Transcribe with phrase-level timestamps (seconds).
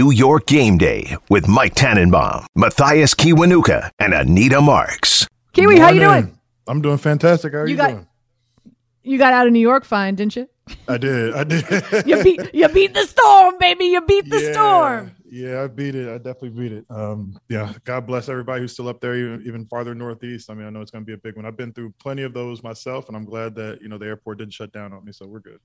[0.00, 5.28] New York Game Day with Mike Tannenbaum, Mathias Kiwanuka, and Anita Marks.
[5.52, 6.38] Kiwi, how you doing?
[6.66, 7.52] I'm doing fantastic.
[7.52, 8.06] How are you, You got- doing?
[9.02, 10.48] You got out of New York fine, didn't you?
[10.88, 11.34] I did.
[11.34, 11.64] I did.
[12.06, 13.86] You beat you beat the storm, baby.
[13.86, 15.12] You beat the yeah, storm.
[15.30, 16.08] Yeah, I beat it.
[16.08, 16.86] I definitely beat it.
[16.88, 20.48] Um, yeah, God bless everybody who's still up there, even, even farther northeast.
[20.50, 21.44] I mean, I know it's going to be a big one.
[21.44, 24.38] I've been through plenty of those myself, and I'm glad that you know the airport
[24.38, 25.58] didn't shut down on me, so we're good.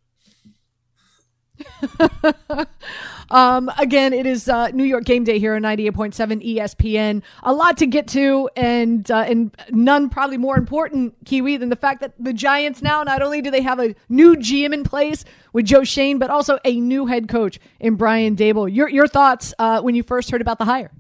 [3.29, 7.21] um, again, it is uh, New York Game Day here on 98.7 ESPN.
[7.43, 11.75] A lot to get to, and uh, and none probably more important, Kiwi, than the
[11.75, 15.25] fact that the Giants now not only do they have a new GM in place
[15.53, 18.73] with Joe Schoen, but also a new head coach in Brian Daboll.
[18.73, 20.91] Your your thoughts uh, when you first heard about the hire?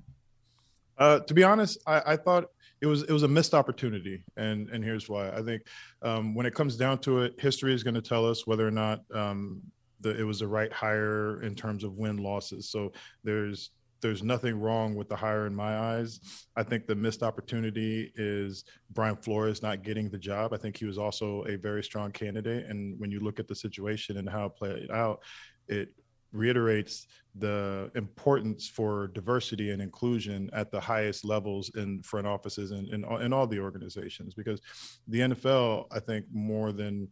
[0.97, 2.45] Uh, to be honest, I, I thought
[2.81, 5.29] it was it was a missed opportunity, and and here's why.
[5.29, 5.63] I think
[6.01, 8.71] um, when it comes down to it, history is going to tell us whether or
[8.71, 9.61] not um,
[10.05, 12.69] the, it was the right hire in terms of win losses.
[12.69, 16.19] So there's there's nothing wrong with the hire in my eyes.
[16.55, 20.53] I think the missed opportunity is Brian Flores not getting the job.
[20.53, 23.55] I think he was also a very strong candidate, and when you look at the
[23.55, 25.21] situation and how it played out,
[25.67, 25.89] it
[26.31, 32.87] reiterates the importance for diversity and inclusion at the highest levels in front offices and
[32.89, 34.61] in, in, all the organizations because
[35.07, 37.07] the NFL, I think, more than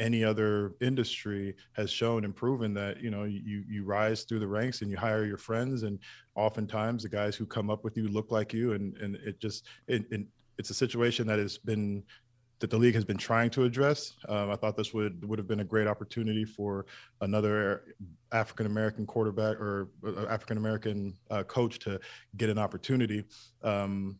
[0.00, 4.48] any other industry has shown and proven that you know you you rise through the
[4.48, 5.98] ranks and you hire your friends and
[6.34, 9.66] oftentimes the guys who come up with you look like you and and it just
[9.86, 10.22] it, it
[10.58, 12.02] it's a situation that has been
[12.60, 14.12] that the league has been trying to address.
[14.28, 16.86] Um, I thought this would would have been a great opportunity for
[17.20, 17.84] another
[18.32, 21.98] African American quarterback or uh, African American uh, coach to
[22.36, 23.24] get an opportunity,
[23.62, 24.18] um,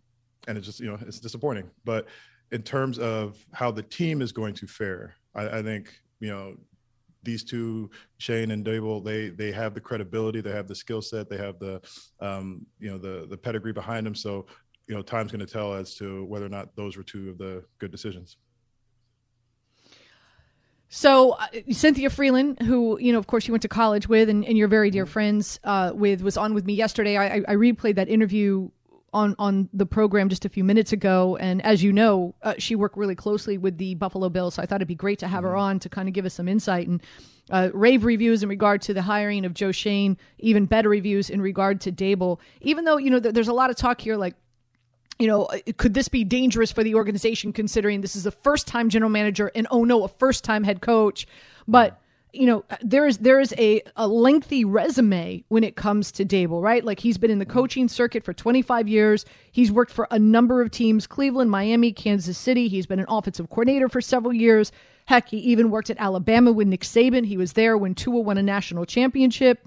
[0.49, 1.71] and it's just you know it's disappointing.
[1.85, 2.07] But
[2.53, 6.57] in terms of how the team is going to fare, I, I think you know
[7.23, 11.29] these two, Schoen and Daboll, they they have the credibility, they have the skill set,
[11.29, 11.81] they have the
[12.21, 14.15] um, you know the the pedigree behind them.
[14.15, 14.47] So
[14.87, 17.39] you know, time's going to tell as to whether or not those were two of
[17.39, 18.37] the good decisions.
[20.89, 24.45] So uh, Cynthia Frelund, who you know, of course, you went to college with, and,
[24.45, 27.17] and you're very dear friends uh, with, was on with me yesterday.
[27.17, 28.71] I, I replayed that interview
[29.13, 32.75] on on the program just a few minutes ago, and as you know, uh, she
[32.75, 34.55] worked really closely with the Buffalo Bills.
[34.55, 36.35] So I thought it'd be great to have her on to kind of give us
[36.35, 37.03] some insight and
[37.51, 41.41] uh, rave reviews in regard to the hiring of Joe Schoen, even better reviews in
[41.41, 42.39] regard to Daboll.
[42.61, 44.35] Even though you know, th- there's a lot of talk here, like
[45.19, 48.89] you know, could this be dangerous for the organization considering this is a first time
[48.89, 51.27] general manager and oh no, a first time head coach?
[51.69, 52.01] But
[52.33, 56.63] you know, there is there is a, a lengthy resume when it comes to Daboll,
[56.63, 56.85] right?
[56.85, 57.59] Like he's been in the mm-hmm.
[57.59, 59.25] coaching circuit for 25 years.
[59.51, 62.69] He's worked for a number of teams, Cleveland, Miami, Kansas City.
[62.69, 64.73] He's been an offensive coordinator for several years.
[65.07, 67.27] Heck, he even worked at Alabama with Nick Saban.
[67.27, 69.67] He was there when Tua won a national championship.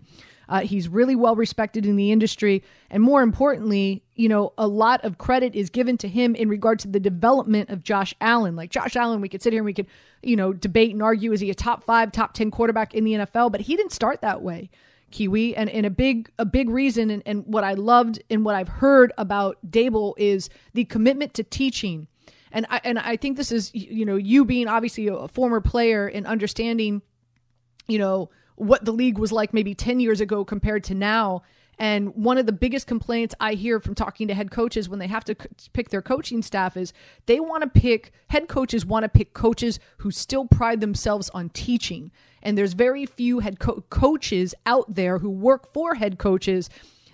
[0.50, 2.64] Uh, he's really well respected in the industry.
[2.90, 6.80] And more importantly, you know, a lot of credit is given to him in regard
[6.80, 8.56] to the development of Josh Allen.
[8.56, 9.88] Like Josh Allen, we could sit here and we could,
[10.22, 13.14] you know, debate and argue is he a top five, top 10 quarterback in the
[13.14, 13.52] NFL?
[13.52, 14.70] But he didn't start that way.
[15.14, 18.56] Kiwi and, and a big a big reason and, and what I loved and what
[18.56, 22.08] I've heard about Daboll is the commitment to teaching.
[22.52, 26.08] And I and I think this is you know, you being obviously a former player
[26.08, 27.04] and understanding,
[27.88, 31.44] you know, what the league was like maybe 10 years ago compared to now.
[31.80, 35.08] And one of the biggest complaints I hear from talking to head coaches when they
[35.08, 36.94] have to c- pick their coaching staff is
[37.26, 41.50] they want to pick, head coaches want to pick coaches who still pride themselves on
[41.50, 42.12] teaching.
[42.44, 46.70] And there's very few head co- coaches out there who work for head coaches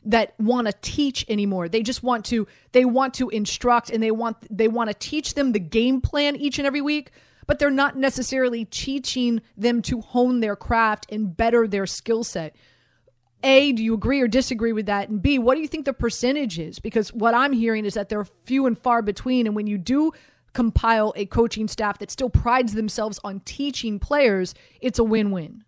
[0.06, 1.70] that want to teach anymore.
[1.70, 5.34] They just want to they want to instruct and they want they want to teach
[5.36, 7.12] them the game plan each and every week
[7.50, 12.56] but they're not necessarily teaching them to hone their craft and better their skill set.
[13.42, 15.10] A, do you agree or disagree with that?
[15.10, 16.78] And B, what do you think the percentage is?
[16.78, 19.48] Because what I'm hearing is that they're few and far between.
[19.48, 20.12] And when you do
[20.54, 25.64] compile a coaching staff that still prides themselves on teaching players, it's a win win.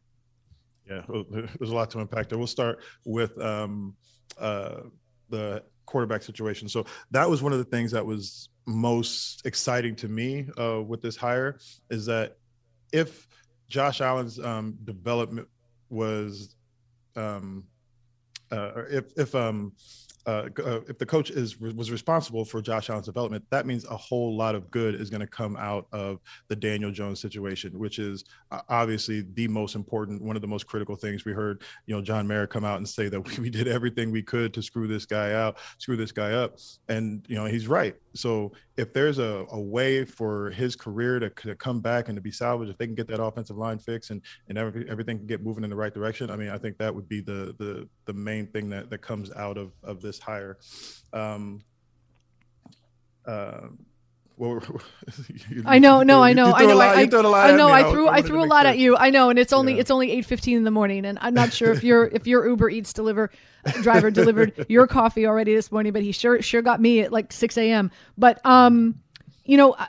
[0.88, 2.38] Yeah, there's a lot to unpack there.
[2.38, 3.96] We'll start with um,
[4.40, 4.82] uh,
[5.30, 6.70] the quarterback situation.
[6.70, 11.02] So that was one of the things that was most exciting to me uh, with
[11.02, 11.58] this hire
[11.90, 12.38] is that
[12.92, 13.28] if
[13.68, 15.48] Josh Allen's um, development
[15.90, 16.56] was,
[17.16, 17.64] um,
[18.52, 19.74] uh, if if um,
[20.26, 23.98] uh, uh, if the coach is was responsible for Josh Allen's development, that means a
[23.98, 28.00] whole lot of good is going to come out of the Daniel Jones situation, which
[28.00, 31.26] is uh, obviously the most important, one of the most critical things.
[31.26, 34.22] We heard, you know, John Mara come out and say that we did everything we
[34.24, 36.58] could to screw this guy out, screw this guy up,
[36.90, 37.96] and you know he's right.
[38.14, 38.52] So
[38.82, 42.32] if there's a, a way for his career to, to come back and to be
[42.32, 45.44] salvaged, if they can get that offensive line fixed and and every, everything can get
[45.44, 48.14] moving in the right direction, I mean, I think that would be the the the
[48.14, 50.58] main thing that that comes out of of this hire.
[51.14, 51.62] Um,
[53.28, 53.68] uh,
[54.42, 54.60] well,
[55.68, 58.44] I know, no, I know, I know, I, I, I know, I threw, I threw
[58.44, 58.98] a lot at you.
[58.98, 59.82] I know, and it's only, yeah.
[59.82, 62.48] it's only eight fifteen in the morning, and I'm not sure if your, if your
[62.48, 63.30] Uber Eats deliver
[63.84, 67.32] driver delivered your coffee already this morning, but he sure, sure got me at like
[67.32, 67.92] six a.m.
[68.18, 68.96] But, um,
[69.46, 69.86] you know, uh,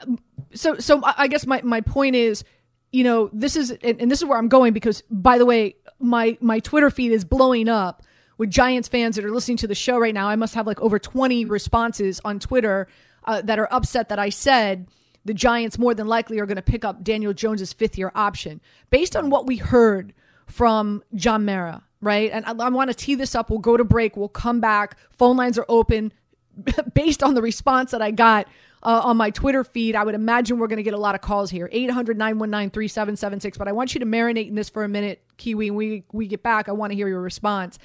[0.53, 2.45] so, so I guess my, my point is,
[2.91, 6.37] you know, this is, and this is where I'm going because, by the way, my,
[6.43, 8.03] my Twitter feed is blowing up
[8.37, 10.29] with Giants fans that are listening to the show right now.
[10.29, 12.87] I must have like over 20 responses on Twitter
[13.25, 14.89] uh, that are upset that I said
[15.25, 18.61] the Giants more than likely are going to pick up Daniel Jones's fifth year option
[18.91, 20.13] based on what we heard
[20.47, 22.31] from John Mara, right?
[22.33, 23.51] And I, I want to tee this up.
[23.51, 24.17] We'll go to break.
[24.17, 24.97] We'll come back.
[25.17, 26.13] Phone lines are open.
[26.95, 28.47] based on the response that I got
[28.83, 31.21] uh, on my Twitter feed, I would imagine we're going to get a lot of
[31.21, 33.57] calls here 800 919 3776.
[33.57, 35.71] But I want you to marinate in this for a minute, Kiwi.
[35.71, 37.79] When we, we get back, I want to hear your response.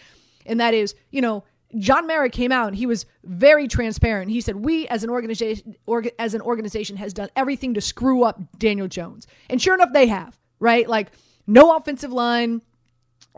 [0.45, 1.43] And that is, you know,
[1.77, 4.31] John Mara came out and he was very transparent.
[4.31, 8.23] He said, "We as an organization, orga, as an organization, has done everything to screw
[8.23, 10.37] up Daniel Jones." And sure enough, they have.
[10.59, 11.11] Right, like
[11.45, 12.61] no offensive line,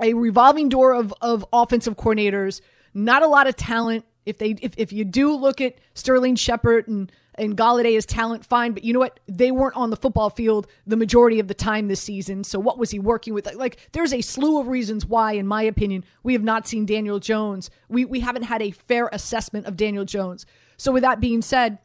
[0.02, 2.62] a revolving door of of offensive coordinators,
[2.94, 4.06] not a lot of talent.
[4.26, 8.46] If they if, if you do look at Sterling Shepard and and Golladay is talent,
[8.46, 8.74] fine.
[8.74, 9.20] But you know what?
[9.28, 12.44] They weren't on the football field the majority of the time this season.
[12.44, 13.52] So what was he working with?
[13.56, 17.20] Like, there's a slew of reasons why, in my opinion, we have not seen Daniel
[17.20, 17.70] Jones.
[17.88, 20.46] We we haven't had a fair assessment of Daniel Jones.
[20.78, 21.80] So with that being said,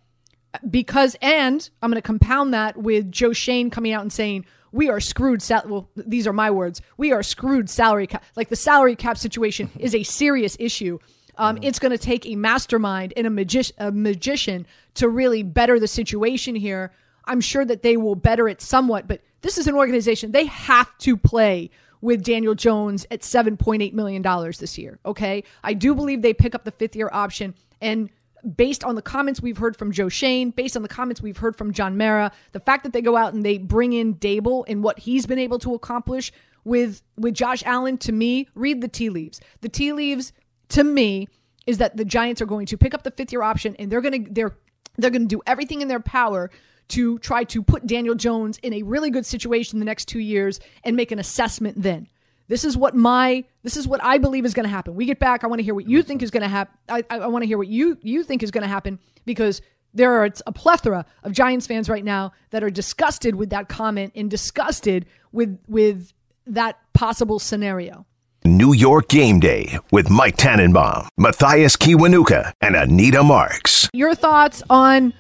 [0.69, 4.89] because and I'm going to compound that with Joe Schoen coming out and saying we
[4.89, 5.41] are screwed.
[5.43, 6.83] Sal- well, these are my words.
[6.97, 8.25] We are screwed salary cap.
[8.37, 10.99] Like the salary cap situation is a serious issue.
[11.37, 11.65] Um, mm-hmm.
[11.65, 15.89] It's going to take a mastermind and a, magi- a magician to really better the
[15.89, 16.93] situation here.
[17.25, 20.97] I'm sure that they will better it somewhat, but this is an organization, they have
[20.99, 21.71] to play
[22.01, 24.23] with Daniel Jones at $7.8 million
[24.61, 24.99] this year.
[25.07, 25.43] Okay.
[25.63, 27.55] I do believe they pick up the fifth year option.
[27.81, 28.11] And
[28.57, 31.57] based on the comments we've heard from Joe Schoen, based on the comments we've heard
[31.57, 34.83] from John Mara, the fact that they go out and they bring in Daboll and
[34.83, 36.31] what he's been able to accomplish
[36.65, 39.41] with with Josh Allen, to me, read the tea leaves.
[39.61, 40.33] The tea leaves
[40.71, 41.29] to me
[41.67, 44.01] is that the Giants are going to pick up the fifth year option and they're
[44.01, 44.57] going to they're
[44.97, 46.51] they're going to do everything in their power
[46.89, 50.61] to try to put Daniel Jones in a really good situation the next 2 years
[50.85, 52.07] and make an assessment then.
[52.47, 54.95] This is what my this is what I believe is going to happen.
[54.95, 55.45] We get back.
[55.45, 56.77] I want to hear what you think is going to happen.
[56.89, 59.63] I, I want to hear what you you think is going to happen because
[59.95, 64.13] there are a plethora of Giants fans right now that are disgusted with that comment
[64.15, 66.13] and disgusted with with
[66.47, 68.05] that possible scenario.
[68.47, 73.89] New York Game Day with Mike Tannenbaum, Mathias Kiwanuka, and Anita Marks.
[73.95, 75.15] Your thoughts on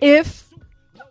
[0.00, 0.48] if,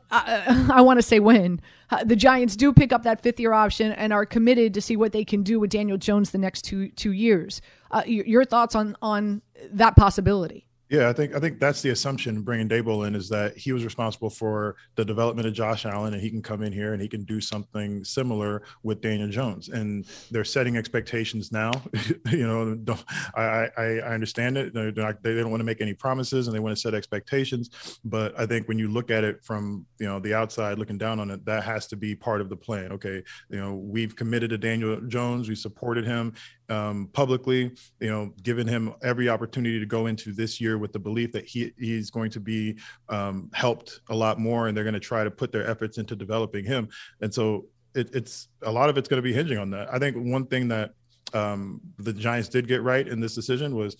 [0.10, 1.60] uh, I want to say when,
[1.92, 4.96] uh, the Giants do pick up that fifth year option and are committed to see
[4.96, 7.62] what they can do with Daniel Jones the next two two years.
[7.92, 9.42] Uh, your thoughts on on
[9.72, 10.69] that possibility?
[10.90, 13.86] Yeah, I think I think that's the assumption bringing Daboll in is that he was
[13.86, 17.08] responsible for the development of Josh Allen, and he can come in here and he
[17.08, 19.70] can do something similar with Daniel Jones.
[19.70, 21.72] And they're setting expectations now.
[22.32, 22.96] you know,
[23.36, 24.74] I, I, I understand it.
[24.74, 28.00] Not, they don't want to make any promises, and they want to set expectations.
[28.04, 31.20] But I think when you look at it from you know the outside looking down
[31.20, 32.94] on it, that has to be part of the plan.
[32.94, 36.34] Okay, you know, we've committed to Daniel Jones, we supported him
[36.70, 41.00] um, publicly, you know, given him every opportunity to go into this year with the
[41.00, 42.78] belief that he he's going to be
[43.10, 46.16] um, helped a lot more, and they're going to try to put their efforts into
[46.16, 46.90] developing him.
[47.22, 47.66] And so
[47.96, 49.94] it, it's a lot of it's going to be hinging on that.
[49.94, 50.94] I think one thing that
[51.34, 53.98] um, the Giants did get right in this decision was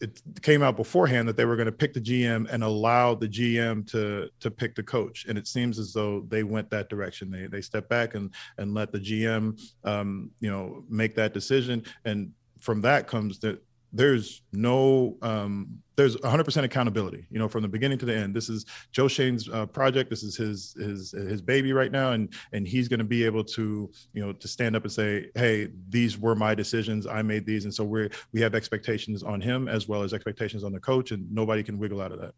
[0.00, 3.28] it came out beforehand that they were going to pick the GM and allow the
[3.28, 7.30] GM to to pick the coach, and it seems as though they went that direction.
[7.30, 11.84] They they stepped back and and let the GM, um, you know, make that decision,
[12.04, 13.62] and from that comes that
[13.92, 18.34] there's no um, there's 100% accountability you know from the beginning to the end.
[18.34, 20.10] This is joe Schoen's uh, project.
[20.10, 22.12] This is his his his baby right now.
[22.12, 25.30] And and he's going to be able to you know to stand up and say
[25.34, 27.06] hey these were my decisions.
[27.06, 27.64] I made these.
[27.64, 31.10] And so we're we have expectations on him as well as expectations on the coach.
[31.10, 32.34] And nobody can wiggle out of that.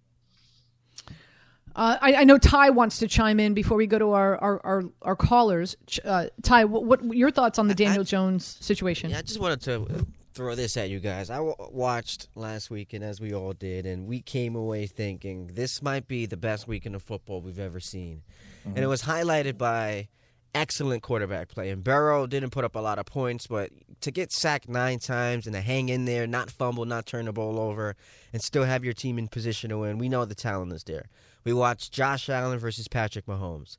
[1.77, 4.61] Uh, I, I, know Ty wants to chime in before we go to our our,
[4.67, 5.77] our, our callers.
[6.05, 9.11] Uh, Ty, what, what, your thoughts on the Daniel I, Jones situation?
[9.11, 11.31] Yeah, I just wanted to throw this at you guys.
[11.31, 15.83] I w- watched last weekend, as we all did, and we came away thinking this
[15.83, 18.23] might be the best weekend of football we've ever seen.
[18.61, 18.77] Mm-hmm.
[18.77, 20.09] And it was highlighted by
[20.55, 21.71] excellent quarterback play.
[21.71, 23.71] And Burrow didn't put up a lot of points, but
[24.01, 27.33] to get sacked nine times and to hang in there, not fumble, not turn the
[27.33, 27.97] ball over,
[28.33, 31.07] and still have your team in position to win, we know the talent is there.
[31.45, 33.77] We watched Josh Allen versus Patrick Mahomes.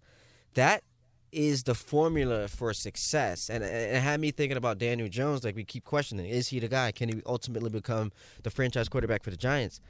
[0.53, 0.84] That
[1.31, 3.50] is the formula for success.
[3.50, 5.43] And, and it had me thinking about Daniel Jones.
[5.43, 6.91] Like we keep questioning, is he the guy?
[6.91, 8.11] Can he ultimately become
[8.43, 9.81] the franchise quarterback for the Giants?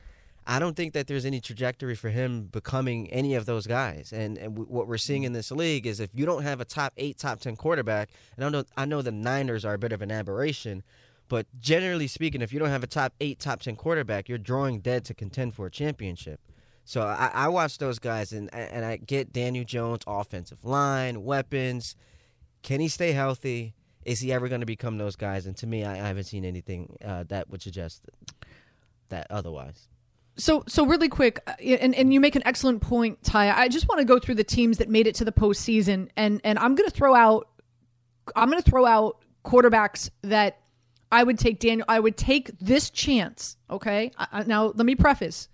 [0.48, 4.12] I don't think that there's any trajectory for him becoming any of those guys.
[4.12, 5.28] And and w- what we're seeing mm.
[5.28, 8.46] in this league is if you don't have a top eight, top ten quarterback, and
[8.46, 10.84] I know I know the Niners are a bit of an aberration,
[11.30, 14.80] but generally speaking, if you don't have a top eight, top ten quarterback, you're drawing
[14.80, 16.40] dead to contend for a championship.
[16.92, 21.96] So I, I watch those guys, and and I get Daniel Jones' offensive line, weapons.
[22.64, 23.76] Can he stay healthy?
[24.04, 25.46] Is he ever going to become those guys?
[25.46, 28.02] And to me, I, I haven't seen anything uh, that would suggest
[29.08, 29.88] that otherwise.
[30.36, 33.52] So, so really quick, uh, and, and you make an excellent point, Ty.
[33.52, 36.42] I just want to go through the teams that made it to the postseason, and
[36.44, 37.48] and I'm going to throw out,
[38.36, 40.60] I'm going to throw out quarterbacks that
[41.10, 41.62] I would take.
[41.62, 43.56] Daniel, I would take this chance.
[43.70, 45.48] Okay, I, now let me preface: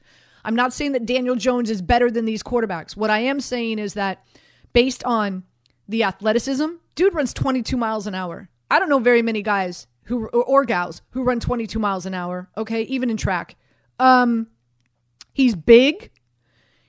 [0.47, 2.95] I'm not saying that Daniel Jones is better than these quarterbacks.
[2.95, 4.25] What I am saying is that
[4.71, 5.43] based on
[5.89, 8.47] the athleticism, dude runs 22 miles an hour.
[8.71, 12.49] I don't know very many guys who or gals who run 22 miles an hour.
[12.55, 13.57] Okay, even in track.
[13.99, 14.47] Um,
[15.33, 16.11] he's big.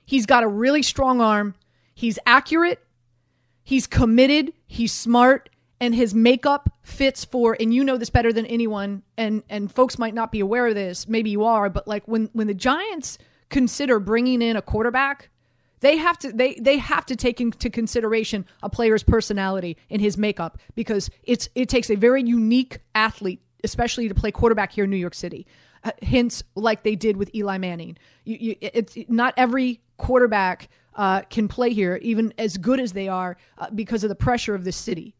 [0.05, 1.53] He's got a really strong arm.
[1.93, 2.79] He's accurate.
[3.61, 4.53] He's committed.
[4.67, 5.49] He's smart
[5.81, 9.99] and his makeup fits for and you know this better than anyone and and folks
[9.99, 13.17] might not be aware of this maybe you are but like when when the giants
[13.49, 15.29] consider bringing in a quarterback,
[15.81, 20.17] they have to they they have to take into consideration a player's personality and his
[20.17, 24.89] makeup because it's it takes a very unique athlete, especially to play quarterback here in
[24.89, 25.47] New York City.
[25.81, 27.97] Uh, hints like they did with Eli Manning.
[28.25, 33.07] You, you, it's not every quarterback uh, can play here, even as good as they
[33.07, 35.15] are, uh, because of the pressure of this city.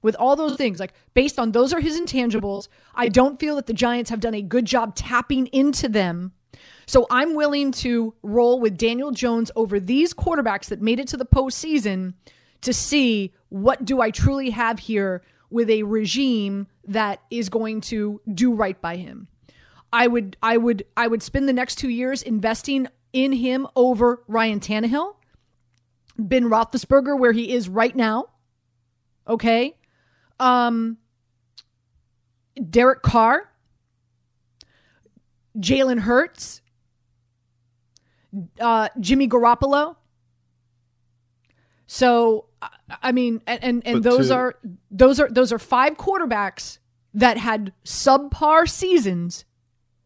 [0.00, 3.66] With all those things, like based on those are his intangibles, I don't feel that
[3.66, 6.32] the Giants have done a good job tapping into them
[6.88, 11.18] so I'm willing to roll with Daniel Jones over these quarterbacks that made it to
[11.18, 12.14] the postseason
[12.62, 18.22] to see what do I truly have here with a regime that is going to
[18.32, 19.28] do right by him.
[19.92, 24.22] I would I would I would spend the next two years investing in him over
[24.26, 25.14] Ryan Tannehill,
[26.18, 28.30] Ben Roethlisberger, where he is right now.
[29.28, 29.76] Okay,
[30.40, 30.96] um,
[32.70, 33.52] Derek Carr,
[35.58, 36.62] Jalen Hurts,
[38.60, 39.96] uh, Jimmy Garoppolo.
[41.86, 42.46] So
[43.02, 44.56] I mean, and and, and those are
[44.90, 46.78] those are those are five quarterbacks
[47.14, 49.44] that had subpar seasons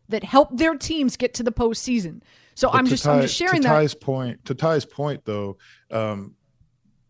[0.08, 2.22] that helped their teams get to the postseason.
[2.54, 3.74] So I'm just Ty, I'm just sharing to that.
[3.74, 5.56] Ty's point to Ty's point though,
[5.90, 6.34] um,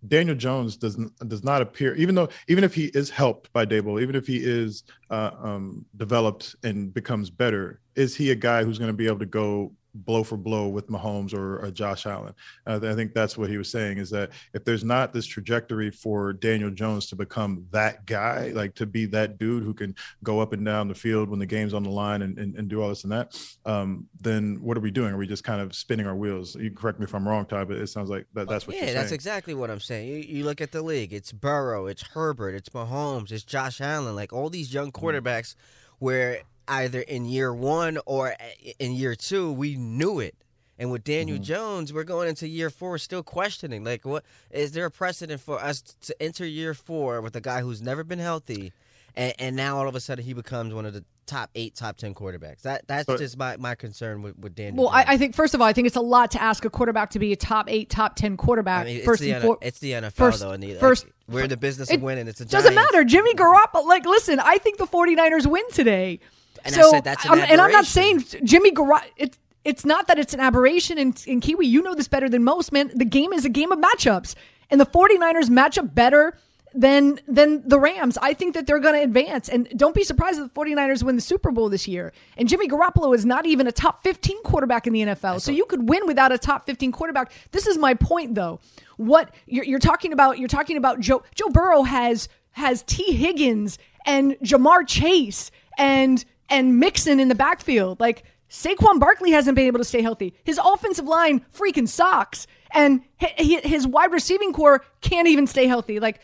[0.07, 4.00] Daniel Jones does does not appear, even though even if he is helped by Daboll,
[4.00, 8.78] even if he is uh, um, developed and becomes better, is he a guy who's
[8.78, 12.35] going to be able to go blow for blow with Mahomes or, or Josh Allen.
[12.67, 15.91] Uh, I think that's what he was saying is that if there's not this trajectory
[15.91, 20.41] for Daniel Jones to become that guy, like to be that dude who can go
[20.41, 22.83] up and down the field when the game's on the line and, and, and do
[22.83, 25.13] all this and that, um, then what are we doing?
[25.13, 26.57] Are we just kind of spinning our wheels?
[26.57, 28.93] You correct me if I'm wrong, Ty, but it sounds like that, that's what yeah,
[28.93, 30.09] that's exactly what I'm saying.
[30.09, 34.17] You, you, look at the league, it's Burrow, it's Herbert, it's Mahomes, it's Josh Allen,
[34.17, 35.01] like all these young mm.
[35.01, 35.55] quarterbacks
[35.99, 38.35] where either in year one or
[38.79, 40.35] in year two, we knew it.
[40.79, 41.45] And with Daniel mm-hmm.
[41.45, 43.85] Jones, we're going into year four still questioning.
[43.85, 47.61] Like, what is there a precedent for us to enter year four with a guy
[47.61, 48.73] who's never been healthy,
[49.14, 51.99] and, and now all of a sudden he becomes one of the top eight, top
[51.99, 52.62] ten quarterbacks?
[52.62, 54.85] That that's but, just my, my concern with, with Daniel.
[54.85, 56.71] Well, I, I, think first of all, I think it's a lot to ask a
[56.71, 58.87] quarterback to be a top eight, top ten quarterback.
[58.87, 60.52] I mean, first it's, the, for, it's the NFL first, though.
[60.52, 62.26] And the, first, like, we're in the business of winning.
[62.29, 63.05] It's a doesn't matter.
[63.05, 63.85] Jimmy Garoppolo.
[63.85, 66.19] Like, listen, I think the 49ers win today.
[66.64, 69.04] And so, I said that's an um, and I'm not saying Jimmy Garoppolo.
[69.16, 70.99] It's it's not that it's an aberration.
[70.99, 72.90] And, and Kiwi, you know this better than most, man.
[72.95, 74.35] The game is a game of matchups,
[74.71, 76.37] and the 49ers match up better
[76.75, 78.19] than than the Rams.
[78.21, 79.49] I think that they're going to advance.
[79.49, 82.12] And don't be surprised if the 49ers win the Super Bowl this year.
[82.37, 85.40] And Jimmy Garoppolo is not even a top 15 quarterback in the NFL.
[85.40, 87.33] So you could win without a top 15 quarterback.
[87.50, 88.61] This is my point though.
[88.97, 93.78] What you're, you're talking about you're talking about Joe Joe Burrow has has Tee Higgins
[94.07, 97.99] and Ja'Marr Chase and and Mixon in the backfield.
[97.99, 100.35] Like Saquon Barkley hasn't been able to stay healthy.
[100.44, 105.99] His offensive line freaking sucks, and his wide receiving core can't even stay healthy.
[105.99, 106.21] Like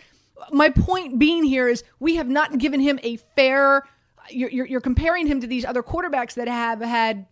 [0.52, 3.84] my point being here is we have not given him a fair
[4.30, 7.26] you're, you're, you're comparing him to these other quarterbacks that have had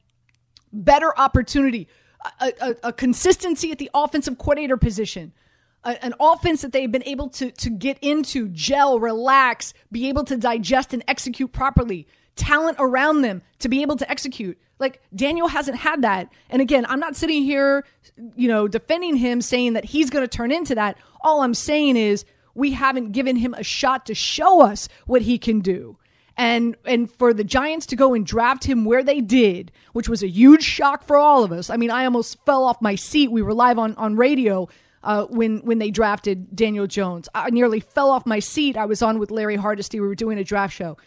[0.72, 1.88] better opportunity,
[2.40, 5.32] a, a, a consistency at the offensive coordinator position,
[5.84, 10.36] an offense that they've been able to, to get into, gel, relax, be able to
[10.36, 14.58] digest and execute properly, talent around them to be able to execute.
[14.78, 16.30] Like Daniel hasn't had that.
[16.50, 17.84] And again, I'm not sitting here,
[18.36, 20.98] you know, defending him saying that he's going to turn into that.
[21.22, 22.24] All I'm saying is
[22.54, 25.98] we haven't given him a shot to show us what he can do.
[26.38, 30.22] And and for the Giants to go and draft him where they did, which was
[30.22, 31.70] a huge shock for all of us.
[31.70, 33.30] I mean, I almost fell off my seat.
[33.30, 34.68] We were live on on radio
[35.02, 37.26] uh, when when they drafted Daniel Jones.
[37.34, 38.76] I nearly fell off my seat.
[38.76, 39.98] I was on with Larry Hardesty.
[39.98, 40.98] We were doing a draft show.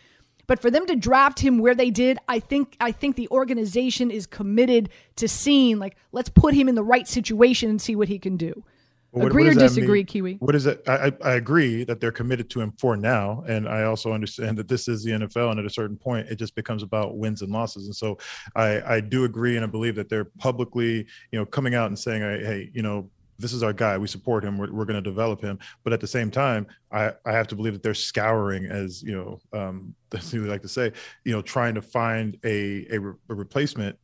[0.49, 4.09] But for them to draft him where they did, I think I think the organization
[4.09, 8.07] is committed to seeing like let's put him in the right situation and see what
[8.07, 8.63] he can do.
[9.11, 10.05] What, agree what or disagree, mean?
[10.07, 10.33] Kiwi?
[10.39, 10.81] What is it?
[10.87, 14.67] I, I agree that they're committed to him for now, and I also understand that
[14.67, 17.51] this is the NFL, and at a certain point, it just becomes about wins and
[17.51, 17.85] losses.
[17.85, 18.17] And so,
[18.55, 21.97] I I do agree, and I believe that they're publicly, you know, coming out and
[21.97, 23.07] saying, hey, you know,
[23.39, 23.97] this is our guy.
[23.97, 24.57] We support him.
[24.57, 25.57] We're, we're going to develop him.
[25.83, 29.13] But at the same time, I, I have to believe that they're scouring, as you
[29.15, 30.91] know, um, that's what we like to say,
[31.23, 33.97] you know, trying to find a, a, re- a replacement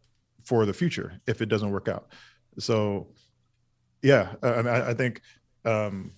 [0.43, 2.07] for the future if it doesn't work out.
[2.59, 3.07] So
[4.01, 5.21] yeah, I, I think
[5.65, 6.11] um,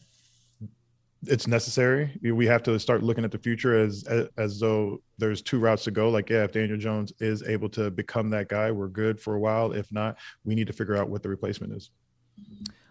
[1.25, 2.19] it's necessary.
[2.21, 5.85] We have to start looking at the future as, as, as though there's two routes
[5.85, 6.09] to go.
[6.09, 9.39] Like, yeah, if Daniel Jones is able to become that guy, we're good for a
[9.39, 9.71] while.
[9.71, 11.89] If not, we need to figure out what the replacement is.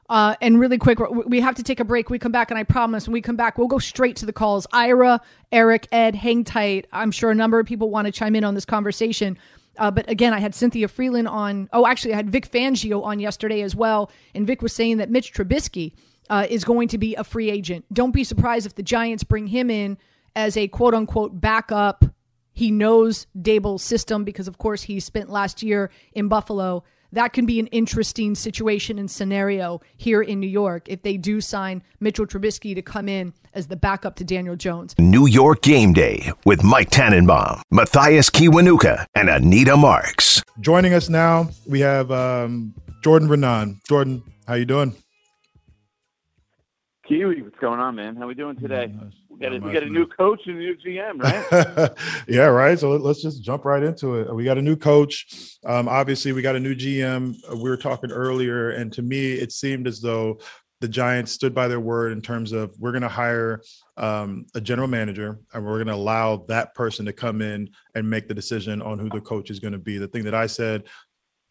[0.09, 2.11] Uh, and really quick, we have to take a break.
[2.11, 4.33] We come back, and I promise when we come back, we'll go straight to the
[4.33, 4.67] calls.
[4.73, 5.21] Ira,
[5.51, 6.87] Eric, Ed, hang tight.
[6.93, 9.37] I'm sure a number of people want to chime in on this conversation.
[9.79, 11.69] Uh, but again, I had Cynthia Frelund on.
[11.73, 14.11] Oh, actually, I had Vic Fangio on yesterday as well.
[14.35, 15.93] And Vic was saying that Mitch Trubisky
[16.31, 17.85] uh, is going to be a free agent.
[17.93, 19.99] Don't be surprised if the Giants bring him in
[20.35, 22.05] as a quote unquote backup.
[22.53, 26.85] He knows Daboll's system because, of course, he spent last year in Buffalo
[27.17, 31.41] that can be an interesting situation and scenario here in New York if they do
[31.41, 34.95] sign Mitchell Trubisky to come in as the backup to Daniel Jones.
[34.99, 40.43] New York Game Day with Mike Tannenbaum, Mathias Kiwanuka, and Anita Marks.
[40.61, 43.83] Joining us now, we have um, Jordan Raanan.
[43.89, 44.95] Jordan, how you doing?
[47.09, 48.17] Kiwi, what's going on, man?
[48.17, 48.93] How we doing today?
[49.39, 51.91] We got, a, we got a new coach and a new GM, right?
[52.29, 52.79] yeah, right.
[52.79, 54.35] So let's just jump right into it.
[54.35, 55.59] We got a new coach.
[55.67, 57.35] Um, obviously, we got a new GM.
[57.51, 60.39] We were talking earlier, and to me, it seemed as though
[60.81, 63.63] the Giants stood by their word in terms of we're going to hire
[63.97, 68.09] um, a general manager and we're going to allow that person to come in and
[68.09, 69.97] make the decision on who the coach is going to be.
[69.97, 70.85] The thing that I said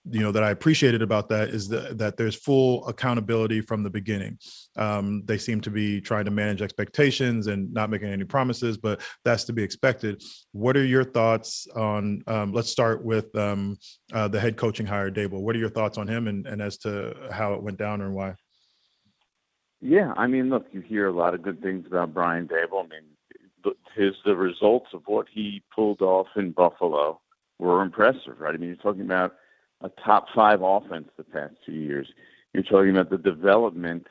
[0.10, 3.90] you know that I appreciated about that is that, that there's full accountability from the
[3.90, 4.38] beginning.
[4.76, 9.02] Um, they seem to be trying to manage expectations and not making any promises, but
[9.24, 10.22] that's to be expected.
[10.52, 12.22] What are your thoughts on?
[12.28, 13.78] Um, let's start with um,
[14.14, 15.42] uh, the head coaching hire, Daboll.
[15.42, 18.14] What are your thoughts on him and, and as to how it went down and
[18.14, 18.36] why?
[19.82, 22.86] Yeah, I mean, look, you hear a lot of good things about Brian Daboll.
[22.86, 27.20] I mean, his the results of what he pulled off in Buffalo
[27.60, 28.54] were impressive, right?
[28.54, 29.34] I mean, you're talking about
[29.82, 32.08] a top five offense the past two years.
[32.54, 34.08] You're talking about the development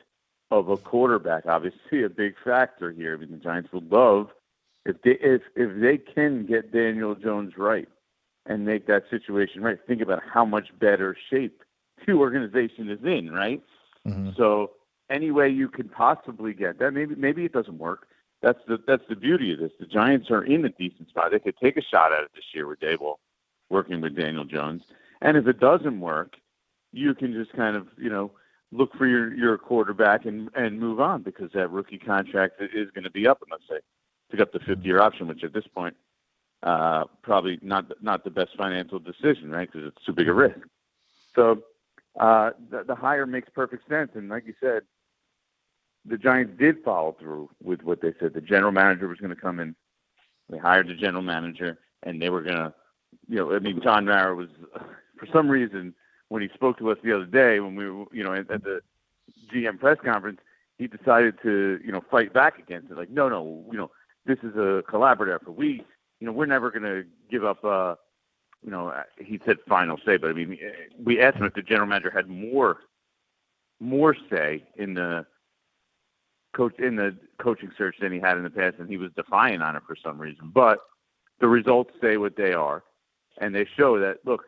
[0.51, 3.15] of a quarterback, obviously a big factor here.
[3.15, 4.29] I mean, the Giants would love
[4.85, 7.89] if they if if they can get Daniel Jones right
[8.45, 9.79] and make that situation right.
[9.87, 11.63] Think about how much better shape
[12.05, 13.63] the organization is in, right?
[14.07, 14.31] Mm-hmm.
[14.37, 14.71] So
[15.09, 18.07] any way you can possibly get that, maybe maybe it doesn't work.
[18.41, 19.71] That's the that's the beauty of this.
[19.79, 21.31] The Giants are in a decent spot.
[21.31, 23.15] They could take a shot at it this year with Daboll
[23.69, 24.83] working with Daniel Jones.
[25.21, 26.35] And if it doesn't work,
[26.91, 28.31] you can just kind of, you know,
[28.71, 33.03] look for your, your quarterback and, and move on because that rookie contract is going
[33.03, 33.77] to be up unless they
[34.31, 35.95] pick up the fifth year option, which at this point,
[36.63, 39.71] uh, probably not not the best financial decision, right?
[39.71, 40.57] Because it's too big a risk.
[41.35, 41.63] So
[42.19, 44.11] uh, the, the hire makes perfect sense.
[44.15, 44.83] And like you said,
[46.05, 48.33] the Giants did follow through with what they said.
[48.33, 49.75] The general manager was going to come in.
[50.49, 52.73] They hired the general manager, and they were going to,
[53.27, 54.49] you know, I mean, John Mara was
[55.17, 55.93] for some reason,
[56.29, 58.63] when he spoke to us the other day, when we were, you know, at, at
[58.63, 58.81] the
[59.53, 60.39] GM press conference,
[60.77, 62.97] he decided to, you know, fight back against it.
[62.97, 63.91] Like, no, no, you know,
[64.25, 65.51] this is a collaborative effort.
[65.51, 65.83] We,
[66.19, 67.63] you know, we're never going to give up.
[67.63, 67.95] uh
[68.65, 70.57] you know, he said final say, but I mean,
[71.03, 72.79] we asked him if the general manager had more,
[73.79, 75.27] more say in the
[76.55, 79.61] coach in the coaching search than he had in the past, and he was defiant
[79.61, 80.51] on it for some reason.
[80.51, 80.79] But
[81.39, 82.83] the results say what they are,
[83.39, 84.45] and they show that look,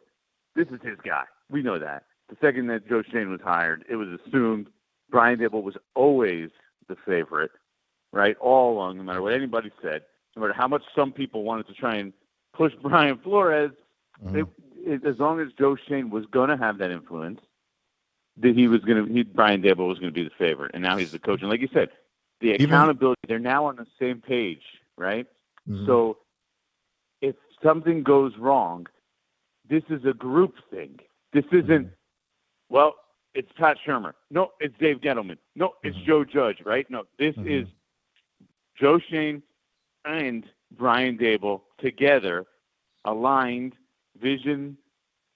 [0.58, 1.24] this is his guy.
[1.50, 2.04] We know that.
[2.30, 4.68] The second that Joe Schoen was hired, it was assumed
[5.10, 6.50] Brian Daboll was always
[6.90, 7.52] the favorite,
[8.12, 8.36] right?
[8.42, 10.02] All along, no matter what anybody said,
[10.36, 12.12] no matter how much some people wanted to try and
[12.54, 13.72] push Brian Flores.
[14.26, 14.34] Mhm.
[14.34, 17.40] They, it, as long as Joe Schoen was going to have that influence,
[18.38, 20.84] that he was going to, he, Brian Daboll was going to be the favorite, and
[20.84, 21.42] now he's the coach.
[21.42, 21.90] And like you said,
[22.42, 24.62] the Even- accountability, they're now on the same page,
[24.98, 25.28] right?
[25.70, 25.86] Mhm.
[25.86, 26.18] So
[27.22, 28.88] if something goes wrong,
[29.70, 31.00] this is a group thing.
[31.34, 31.90] This isn't,
[32.70, 32.96] well,
[33.34, 34.14] it's Pat Shurmur.
[34.32, 35.38] No, it's Dave Gettleman.
[35.56, 36.04] No, it's Mhm.
[36.06, 36.90] Joe Judge, right?
[36.90, 37.48] No, this Mhm.
[37.48, 37.68] is
[38.76, 39.44] Joe Schoen
[40.06, 42.46] and Brian Daboll together,
[43.06, 43.76] aligned,
[44.16, 44.78] vision,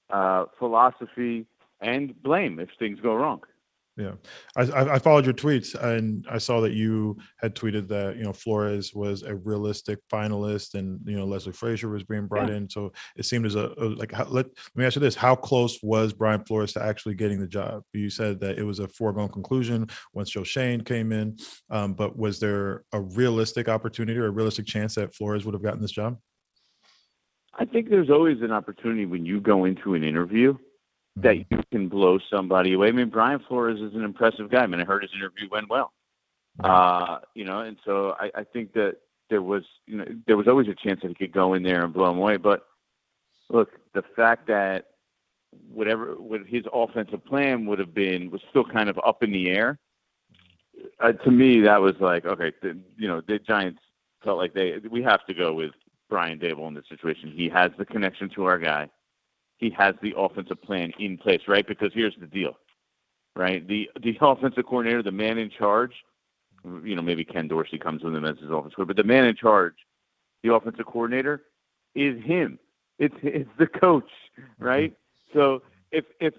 [0.10, 1.46] uh, philosophy,
[1.80, 3.44] and blame if things go wrong.
[4.02, 4.14] Yeah,
[4.56, 8.24] I, I I followed your tweets and I saw that you had tweeted that you
[8.24, 12.68] know Flores was a realistic finalist and you know Leslie Frazier was being brought in.
[12.68, 15.36] So it seemed as a, a like how, let, let me ask you this: How
[15.36, 17.84] close was Brian Flores to actually getting the job?
[17.94, 21.38] You said that it was a foregone conclusion once Joe Schoen came in,
[21.70, 25.64] um, but was there a realistic opportunity or a realistic chance that Flores would have
[25.64, 26.18] gotten this job?
[27.54, 30.58] I think there's always an opportunity when you go into an interview
[31.24, 32.88] that you can blow somebody away.
[32.90, 34.64] I mean, Brian Flores is an impressive guy.
[34.64, 35.94] I mean, I heard his interview went well.
[36.64, 38.98] Uh, you know, and so I, I think that
[39.30, 41.84] there was, you know, there was always a chance that he could go in there
[41.84, 42.38] and blow him away.
[42.38, 42.68] But
[43.50, 44.88] look, the fact that
[45.72, 49.50] whatever what his offensive plan would have been was still kind of up in the
[49.50, 49.80] air.
[51.00, 53.80] Uh, to me, that was like, okay, the, you know, the Giants
[54.24, 55.72] felt like they we have to go with
[56.10, 57.32] Brian Daboll in this situation.
[57.32, 58.90] He has the connection to our guy.
[59.62, 61.66] He has the offensive plan in place, right?
[61.66, 62.58] Because here's the deal,
[63.36, 63.66] right?
[63.66, 65.94] The the offensive coordinator, the man in charge,
[66.84, 69.26] you know, maybe Ken Dorsey comes with him as his offensive coordinator, but the man
[69.26, 69.76] in charge,
[70.44, 71.44] the offensive coordinator,
[71.96, 72.60] is him.
[73.00, 74.12] It's it's the coach,
[74.60, 74.94] right?
[75.34, 76.34] So if if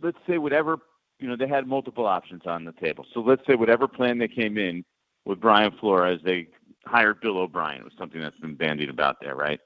[0.00, 0.78] let's say whatever
[1.18, 3.04] you know, they had multiple options on the table.
[3.12, 4.84] So let's say whatever plan they came in
[5.24, 6.48] with Brian Flores, they
[6.86, 7.80] hired Bill O'Brien.
[7.80, 9.60] It was something that's been bandied about there, right?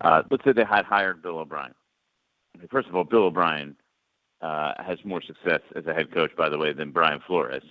[0.00, 1.72] Uh, let's say they had hired Bill O'Brien.
[2.70, 3.76] First of all, Bill O'Brien
[4.40, 7.62] uh, has more success as a head coach, by the way, than Brian Flores.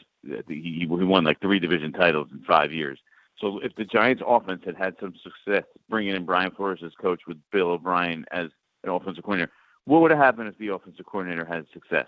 [0.47, 2.99] He, he won like three division titles in five years.
[3.39, 7.21] So if the Giants' offense had had some success bringing in Brian Flores as coach
[7.27, 8.49] with Bill O'Brien as
[8.83, 9.51] an offensive coordinator,
[9.85, 12.07] what would have happened if the offensive coordinator had success?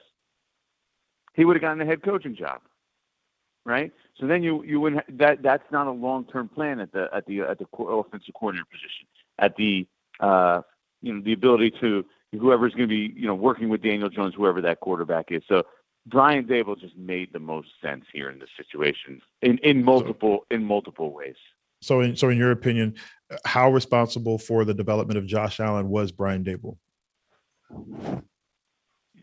[1.33, 2.61] He would have gotten a head coaching job,
[3.65, 3.91] right?
[4.19, 7.25] So then you you wouldn't that that's not a long term plan at the at
[7.25, 9.07] the at the offensive coordinator position
[9.39, 9.87] at the
[10.19, 10.61] uh,
[11.01, 12.05] you know the ability to
[12.39, 15.43] whoever's going to be you know working with Daniel Jones whoever that quarterback is.
[15.47, 15.63] So
[16.05, 20.63] Brian Daboll just made the most sense here in this situation in in multiple in
[20.63, 21.35] multiple ways.
[21.81, 22.95] So, in, so in your opinion,
[23.43, 26.77] how responsible for the development of Josh Allen was Brian Daboll?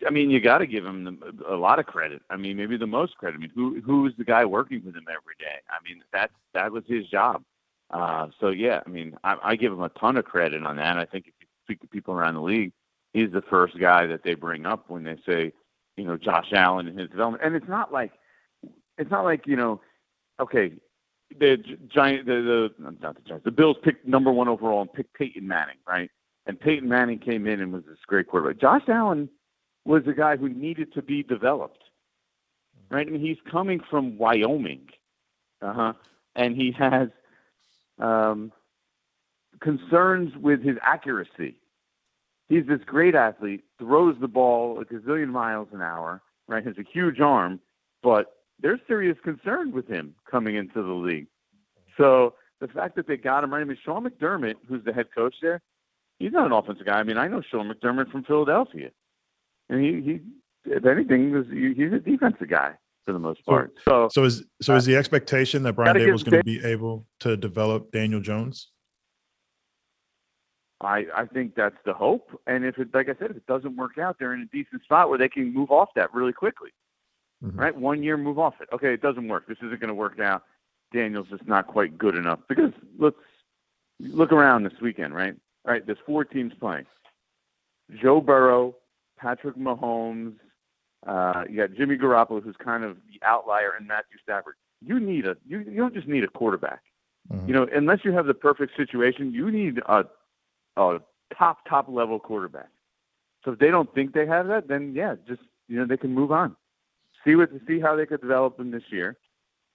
[0.07, 2.20] I mean, you got to give him the, a lot of credit.
[2.29, 3.37] I mean, maybe the most credit.
[3.37, 5.59] I mean, who who is the guy working with him every day?
[5.70, 7.42] I mean, that that was his job.
[7.90, 10.99] Uh, so yeah, I mean, I, I give him a ton of credit on that.
[10.99, 12.73] I think if you speak to people around the league,
[13.12, 15.53] he's the first guy that they bring up when they say,
[15.96, 17.44] you know, Josh Allen and his development.
[17.44, 18.12] And it's not like
[18.99, 19.81] it's not like you know,
[20.40, 20.73] okay,
[21.38, 21.57] the
[21.88, 25.46] giant the the not the Giants, the Bills picked number one overall and picked Peyton
[25.46, 26.11] Manning, right?
[26.46, 28.61] And Peyton Manning came in and was this great quarterback.
[28.61, 29.29] Josh Allen
[29.85, 31.85] was a guy who needed to be developed,
[32.90, 33.11] right?
[33.11, 34.88] Mean, he's coming from Wyoming,
[35.62, 35.92] uh huh,
[36.35, 37.09] and he has
[37.99, 38.53] um,
[39.61, 41.60] concerns with his accuracy.
[42.51, 46.67] He's this great athlete, throws the ball a gazillion miles an hour, right?
[46.67, 47.61] Has a huge arm,
[48.03, 51.29] but there's serious concern with him coming into the league.
[51.97, 55.07] So the fact that they got him right, I mean, Sean McDermott, who's the head
[55.15, 55.63] coach there,
[56.19, 56.99] he's not an offensive guy.
[56.99, 58.91] I mean, I know Sean McDermott from Philadelphia,
[59.69, 60.21] and he, he
[60.65, 62.73] if anything, was he's a defensive guy
[63.07, 63.73] for the most part.
[63.85, 67.07] So, So is so is the expectation that Brian give Daboll's going to be able
[67.21, 68.71] to develop Daniel Jones?
[70.81, 72.40] I I think that's the hope.
[72.47, 74.83] And if it, like I said, if it doesn't work out, they're in a decent
[74.83, 76.71] spot where they can move off that really quickly.
[77.45, 77.59] Mhm.
[77.59, 78.69] Right, one year, move off it.
[78.73, 79.47] Okay, it doesn't work.
[79.47, 80.43] This isn't going to work out.
[80.93, 83.16] Daniel's just not quite good enough because let's
[83.99, 85.14] look around this weekend.
[85.14, 85.85] Right, all right.
[85.85, 86.87] There's four teams playing.
[88.01, 88.77] Joe Burrow,
[89.19, 90.35] Patrick Mahomes.
[91.07, 94.55] Uh, you got Jimmy Garoppolo, who's kind of the outlier, and Matthew Stafford.
[94.83, 96.81] You need a you you don't just need a quarterback.
[97.33, 97.49] Mhm.
[97.49, 100.05] You know, unless you have the perfect situation, you need a
[100.77, 100.99] a
[101.37, 102.69] top top level quarterback.
[103.45, 106.15] So if they don't think they have that, then yeah, just you know they can
[106.15, 106.57] move on.
[107.25, 109.17] See what see how they could develop them this year,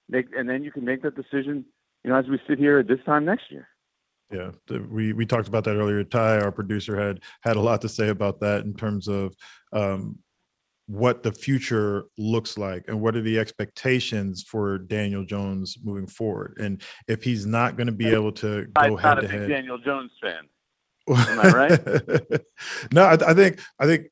[0.10, 1.66] make, and then you can make that decision.
[2.04, 3.68] You know, as we sit here at this time next year.
[4.32, 4.52] Yeah,
[4.90, 6.04] we we talked about that earlier.
[6.04, 9.36] Ty, our producer, had had a lot to say about that in terms of
[9.72, 10.18] um,
[10.88, 16.58] what the future looks like and what are the expectations for Daniel Jones moving forward.
[16.60, 20.12] And if he's not going to be able to go head to head, Daniel Jones
[20.22, 20.48] fan.
[21.10, 21.88] Am I right?
[22.92, 24.08] no, I, I, think I think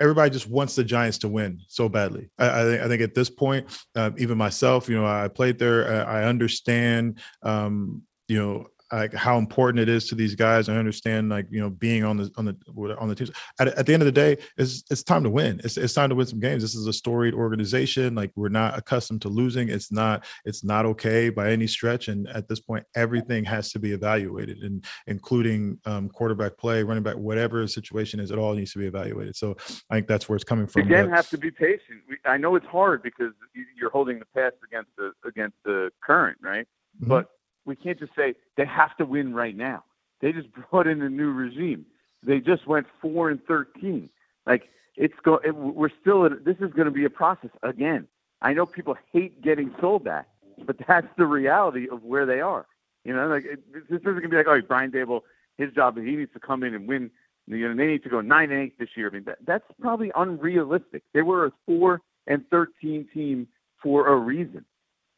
[0.00, 2.30] everybody just wants the Giants to win so badly.
[2.38, 5.58] I, I think I think at this point, uh, even myself, you know, I played
[5.58, 6.06] there.
[6.06, 10.68] I, I understand, um, you know, like how important it is to these guys.
[10.68, 13.28] I understand like you know being on the on the on the team.
[13.58, 15.60] At, at the end of the day, it's it's time to win.
[15.64, 16.62] It's it's time to win some games.
[16.62, 18.14] This is a storied organization.
[18.14, 19.68] Like we're not accustomed to losing.
[19.68, 22.08] It's not it's not okay by any stretch.
[22.08, 27.02] And at this point, everything has to be evaluated, and including um, quarterback play, running
[27.02, 29.36] back, whatever the situation is, it all needs to be evaluated.
[29.36, 29.56] So
[29.90, 30.82] I think that's where it's coming from.
[30.82, 32.02] Again, but, have to be patient.
[32.08, 33.32] We, I know it's hard because
[33.76, 36.66] you're holding the past against the against the current, right?
[37.00, 37.08] Mm-hmm.
[37.08, 37.28] But
[37.66, 39.84] we can't just say they have to win right now.
[40.20, 41.84] They just brought in a new regime.
[42.22, 44.08] They just went four and thirteen.
[44.46, 45.36] Like it's go.
[45.44, 46.28] It, we're still.
[46.28, 48.08] This is going to be a process again.
[48.42, 50.28] I know people hate getting sold that,
[50.64, 52.66] but that's the reality of where they are.
[53.04, 55.20] You know, like it, this isn't going to be like, oh, Brian Daboll,
[55.58, 57.10] his job is he needs to come in and win.
[57.46, 59.08] You know, they need to go nine and eight this year.
[59.08, 61.04] I mean, that, that's probably unrealistic.
[61.14, 63.46] They were a four and thirteen team
[63.80, 64.64] for a reason.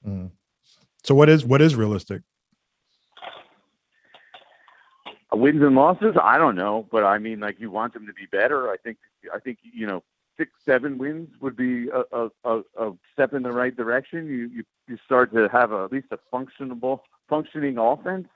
[0.06, 0.30] Mm.
[1.02, 2.22] So what is what is realistic?
[5.36, 8.26] Wins and losses, I don't know, but I mean, like you want them to be
[8.30, 8.70] better.
[8.70, 8.98] I think,
[9.32, 10.02] I think you know,
[10.36, 14.26] six, seven wins would be a, a, a step in the right direction.
[14.26, 18.28] You, you you start to have a, at least a functionable, functioning offense.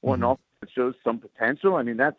[0.00, 0.32] One mm-hmm.
[0.32, 1.76] offense shows some potential.
[1.76, 2.18] I mean, that's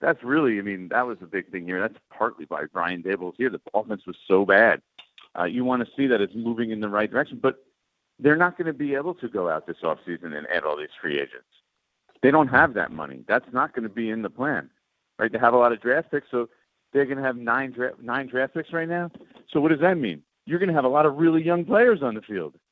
[0.00, 1.80] that's really, I mean, that was a big thing here.
[1.80, 3.50] That's partly by Brian Daboll's here.
[3.50, 4.82] The offense was so bad.
[5.38, 7.64] Uh, you want to see that it's moving in the right direction, but
[8.18, 10.88] they're not going to be able to go out this offseason and add all these
[11.00, 11.44] free agents.
[12.22, 13.24] They don't have that money.
[13.28, 14.70] That's not going to be in the plan,
[15.18, 15.30] right?
[15.30, 16.48] They have a lot of draft picks, so
[16.92, 19.10] they're going to have nine draft nine draft picks right now.
[19.52, 20.22] So what does that mean?
[20.46, 22.54] You're going to have a lot of really young players on the field.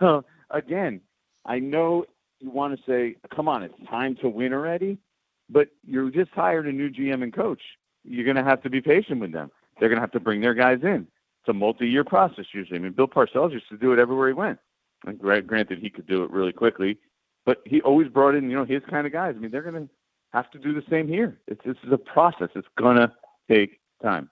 [0.00, 1.00] So again,
[1.46, 2.04] I know
[2.40, 4.98] you want to say, "Come on, it's time to win already,"
[5.48, 7.62] but you just hired a new GM and coach.
[8.04, 9.50] You're going to have to be patient with them.
[9.78, 11.06] They're going to have to bring their guys in.
[11.40, 12.78] It's a multi-year process usually.
[12.78, 14.58] I mean, Bill Parcells used to do it everywhere he went.
[15.06, 16.98] And granted, he could do it really quickly
[17.46, 19.34] but he always brought in, you know, his kind of guys.
[19.36, 19.88] I mean, they're going to
[20.32, 21.38] have to do the same here.
[21.46, 22.48] It's this is a process.
[22.54, 23.12] It's gonna
[23.50, 24.28] take time.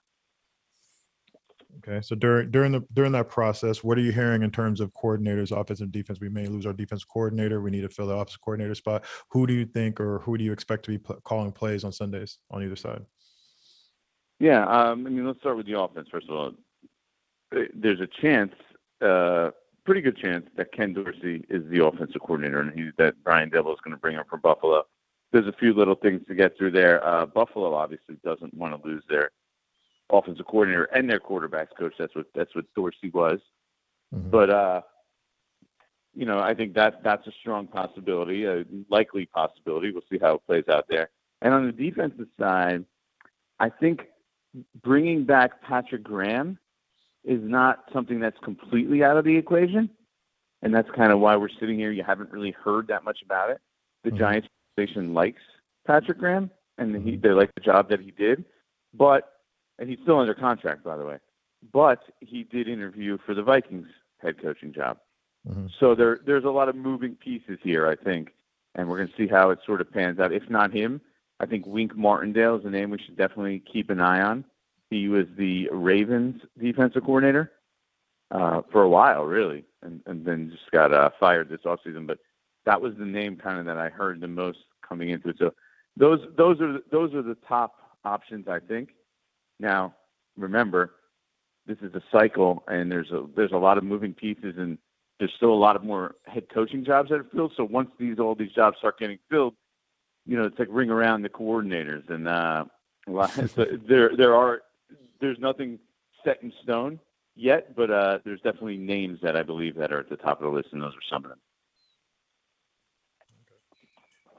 [1.79, 4.93] Okay, so during during the during that process, what are you hearing in terms of
[4.93, 6.19] coordinators, offense and defense?
[6.19, 7.61] We may lose our defense coordinator.
[7.61, 9.05] We need to fill the offensive coordinator spot.
[9.31, 11.91] Who do you think, or who do you expect to be p- calling plays on
[11.91, 13.05] Sundays on either side?
[14.39, 16.51] Yeah, um, I mean, let's start with the offense first of all.
[17.51, 18.53] There's a chance
[19.01, 19.51] uh,
[19.85, 23.73] pretty good chance that Ken Dorsey is the offensive coordinator and he, that Brian Daboll
[23.73, 24.83] is going to bring him from Buffalo.
[25.31, 27.05] There's a few little things to get through there.
[27.05, 29.31] Uh, Buffalo obviously doesn't want to lose their
[30.11, 31.93] offensive coordinator and their quarterbacks coach.
[31.97, 33.39] That's what that's what Dorsey was.
[34.13, 34.29] Mm-hmm.
[34.29, 34.81] But uh,
[36.13, 39.91] you know, I think that that's a strong possibility, a likely possibility.
[39.91, 41.09] We'll see how it plays out there.
[41.41, 42.85] And on the defensive side,
[43.59, 44.07] I think
[44.81, 46.57] bringing back Patrick Graham
[47.25, 49.89] is not something that's completely out of the equation.
[50.61, 51.91] And that's kind of why we're sitting here.
[51.91, 53.59] You haven't really heard that much about it.
[54.03, 54.19] The mm-hmm.
[54.19, 55.41] Giants organization likes
[55.85, 57.21] Patrick Graham, and he, mm-hmm.
[57.21, 58.45] they like the job that he did.
[58.93, 59.31] But,
[59.77, 61.17] and he's still under contract, by the way.
[61.71, 63.87] But he did interview for the Vikings
[64.19, 64.97] head coaching job.
[65.47, 65.67] Mm-hmm.
[65.79, 68.31] So there, there's a lot of moving pieces here, I think,
[68.73, 70.31] and we're going to see how it sort of pans out.
[70.31, 71.01] If not him,
[71.39, 74.45] I think Wink Martindale is a name we should definitely keep an eye on.
[74.95, 77.51] He was the Ravens defensive coordinator
[78.31, 82.07] uh, for a while, really, and, and then just got uh, fired this offseason.
[82.07, 82.19] But
[82.65, 85.35] that was the name kind of that I heard the most coming into it.
[85.37, 85.53] So
[85.97, 88.91] those those are those are the top options, I think.
[89.59, 89.93] Now,
[90.37, 90.93] remember,
[91.67, 94.77] this is a cycle, and there's a there's a lot of moving pieces, and
[95.19, 97.51] there's still a lot of more head coaching jobs that are filled.
[97.57, 99.55] So once these all these jobs start getting filled,
[100.25, 102.63] you know, it's like ring around the coordinators, and uh,
[103.07, 104.61] so there there are
[105.25, 105.79] there's nothing
[106.23, 106.99] set in stone
[107.35, 110.43] yet, but uh, there's definitely names that I believe that are at the top of
[110.43, 111.39] the list, and those are some of them.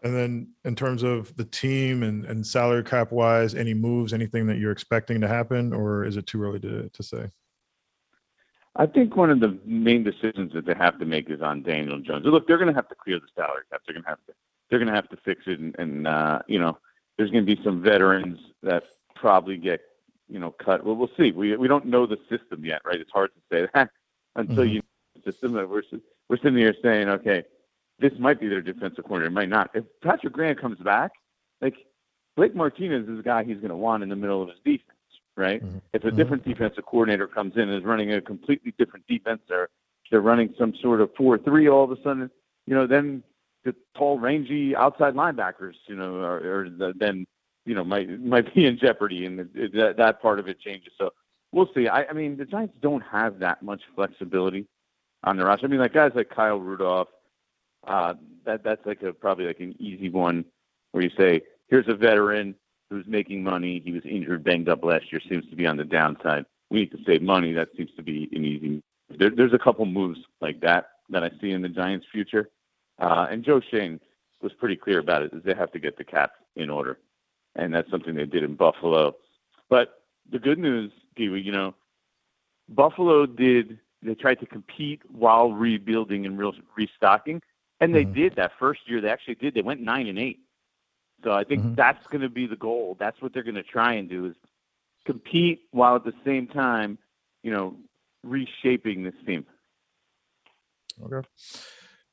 [0.04, 4.46] And then, in terms of the team and, and salary cap wise, any moves, anything
[4.46, 7.26] that you're expecting to happen, or is it too early to, to say?
[8.76, 11.98] I think one of the main decisions that they have to make is on Daniel
[11.98, 12.26] Jones.
[12.26, 13.80] Look, they're going to have to clear the salary cap.
[13.86, 14.32] They're going to have to.
[14.70, 16.78] They're going to have to fix it, and, and uh, you know,
[17.16, 19.80] there's going to be some veterans that probably get
[20.28, 20.84] you know, cut.
[20.84, 21.32] Well, we'll see.
[21.32, 23.00] We we don't know the system yet, right?
[23.00, 23.90] It's hard to say that
[24.34, 24.74] until mm-hmm.
[24.74, 25.52] you know the system.
[25.52, 25.82] That we're
[26.28, 27.44] we're sitting here saying, okay,
[27.98, 29.70] this might be their defensive coordinator, it might not.
[29.74, 31.12] If Patrick Graham comes back,
[31.60, 31.74] like
[32.36, 34.98] Blake Martinez is the guy he's going to want in the middle of his defense,
[35.36, 35.64] right?
[35.64, 35.78] Mm-hmm.
[35.92, 36.16] If a mm-hmm.
[36.16, 39.70] different defensive coordinator comes in and is running a completely different defense, or
[40.10, 42.30] they're running some sort of four-three all of a sudden,
[42.66, 43.22] you know, then
[43.64, 47.26] the tall, rangy outside linebackers, you know, or, or the, then
[47.66, 49.38] you know, might might be in jeopardy, and
[49.74, 50.92] that that part of it changes.
[50.96, 51.12] So
[51.52, 51.88] we'll see.
[51.88, 54.66] I, I mean, the Giants don't have that much flexibility
[55.24, 55.66] on their roster.
[55.66, 57.08] I mean, like guys like Kyle Rudolph,
[57.86, 60.44] uh, that that's like a probably like an easy one
[60.92, 62.54] where you say, here's a veteran
[62.88, 63.82] who's making money.
[63.84, 66.46] He was injured, banged up last year, seems to be on the downside.
[66.70, 67.52] We need to save money.
[67.52, 68.82] That seems to be an easy.
[69.18, 72.48] There, there's a couple moves like that that I see in the Giants' future.
[72.98, 74.00] Uh, and Joe Schoen
[74.40, 75.32] was pretty clear about it.
[75.32, 76.98] Is they have to get the cap in order,
[77.56, 79.16] and that's something they did in Buffalo.
[79.68, 81.74] But the good news, Kiwi, you know,
[82.68, 83.78] Buffalo did.
[84.02, 87.42] They tried to compete while rebuilding and real restocking,
[87.80, 88.14] and they mm-hmm.
[88.14, 89.00] did that first year.
[89.00, 89.54] They actually did.
[89.54, 90.40] They went nine and eight.
[91.24, 91.74] So I think mm-hmm.
[91.74, 92.96] that's going to be the goal.
[93.00, 94.34] That's what they're going to try and do is
[95.06, 96.98] compete while at the same time,
[97.42, 97.76] you know,
[98.22, 99.46] reshaping this team.
[101.02, 101.26] Okay,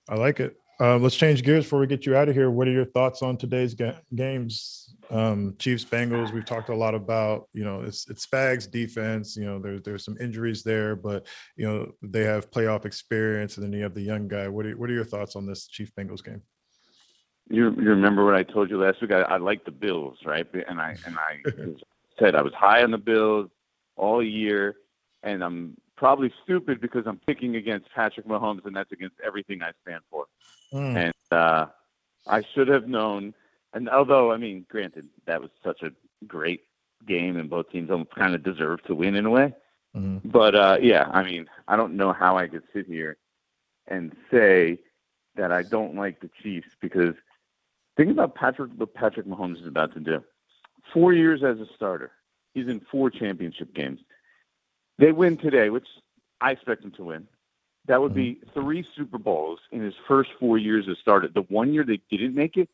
[0.10, 0.58] I like it.
[0.79, 2.49] Uh, let's change gears before we get you out of here.
[2.49, 4.95] What are your thoughts on today's ga- games?
[5.12, 6.33] Um, Chiefs Bengals.
[6.33, 7.47] We've talked a lot about.
[7.53, 9.38] You know, it's it's Spags defense.
[9.38, 13.63] You know, there's there's some injuries there, but you know they have playoff experience, and
[13.63, 14.47] then you have the young guy.
[14.47, 16.41] What are what are your thoughts on this Chiefs Bengals game?
[17.49, 19.12] You you remember what I told you last week?
[19.12, 20.47] I, I like the Bills, right?
[20.67, 21.41] And I and I
[22.19, 23.49] said I was high on the Bills
[23.95, 24.75] all year,
[25.21, 29.71] and I'm probably stupid because I'm picking against Patrick Mahomes, and that's against everything I
[29.83, 30.25] stand for.
[30.73, 30.95] Mm.
[30.95, 31.67] And uh,
[32.27, 33.33] I should have known.
[33.73, 35.91] And although, I mean, granted, that was such a
[36.27, 36.62] great
[37.05, 39.53] game, and both teams kind of deserved to win in a way.
[39.95, 40.29] Mm-hmm.
[40.29, 43.17] But uh, yeah, I mean, I don't know how I could sit here
[43.88, 44.79] and say
[45.36, 47.15] that I don't like the Chiefs because
[47.95, 50.23] think about Patrick what Patrick Mahomes is about to do.
[50.93, 52.12] Four years as a starter,
[52.53, 53.99] he's in four championship games.
[54.97, 55.88] They win today, which
[56.41, 57.27] I expect them to win.
[57.88, 58.60] That would be mm-hmm.
[58.60, 61.28] three Super Bowls in his first four years as starter.
[61.28, 62.69] The one year they didn't make it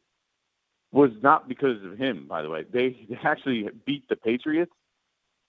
[0.91, 2.65] was not because of him, by the way.
[2.71, 4.71] They, actually beat the Patriots,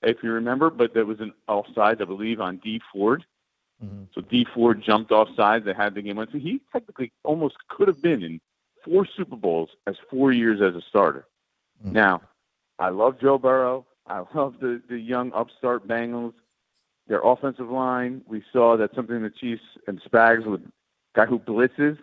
[0.03, 3.25] if you remember, but there was an offside, I believe, on Dee Ford.
[3.85, 4.05] Mm-hmm.
[4.15, 5.65] So Dee Ford jumped offside.
[5.65, 6.29] They had the game won.
[6.33, 8.41] So he technically almost could have been in
[8.85, 11.27] four Super Bowls as four years as a starter.
[11.85, 11.95] Mm-hmm.
[11.95, 12.23] Now,
[12.79, 13.87] I love Joe Burrow.
[14.07, 16.33] I love the, the young upstart Bengals
[17.11, 18.23] their offensive line.
[18.29, 20.63] We saw that something the Chiefs and Spags with
[21.13, 21.99] guy who blitzes,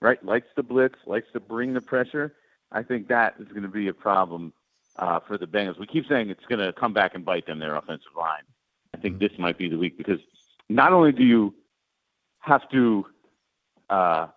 [0.00, 0.24] right?
[0.24, 2.34] Likes to blitz, likes to bring the pressure.
[2.72, 4.54] I think that is going to be a problem
[4.98, 5.78] uh, for the Bengals.
[5.78, 8.44] We keep saying it's going to come back and bite them, their offensive line.
[8.94, 10.20] I think this might be the week because
[10.70, 11.54] not only do you
[12.38, 13.04] have to
[13.90, 14.28] uh,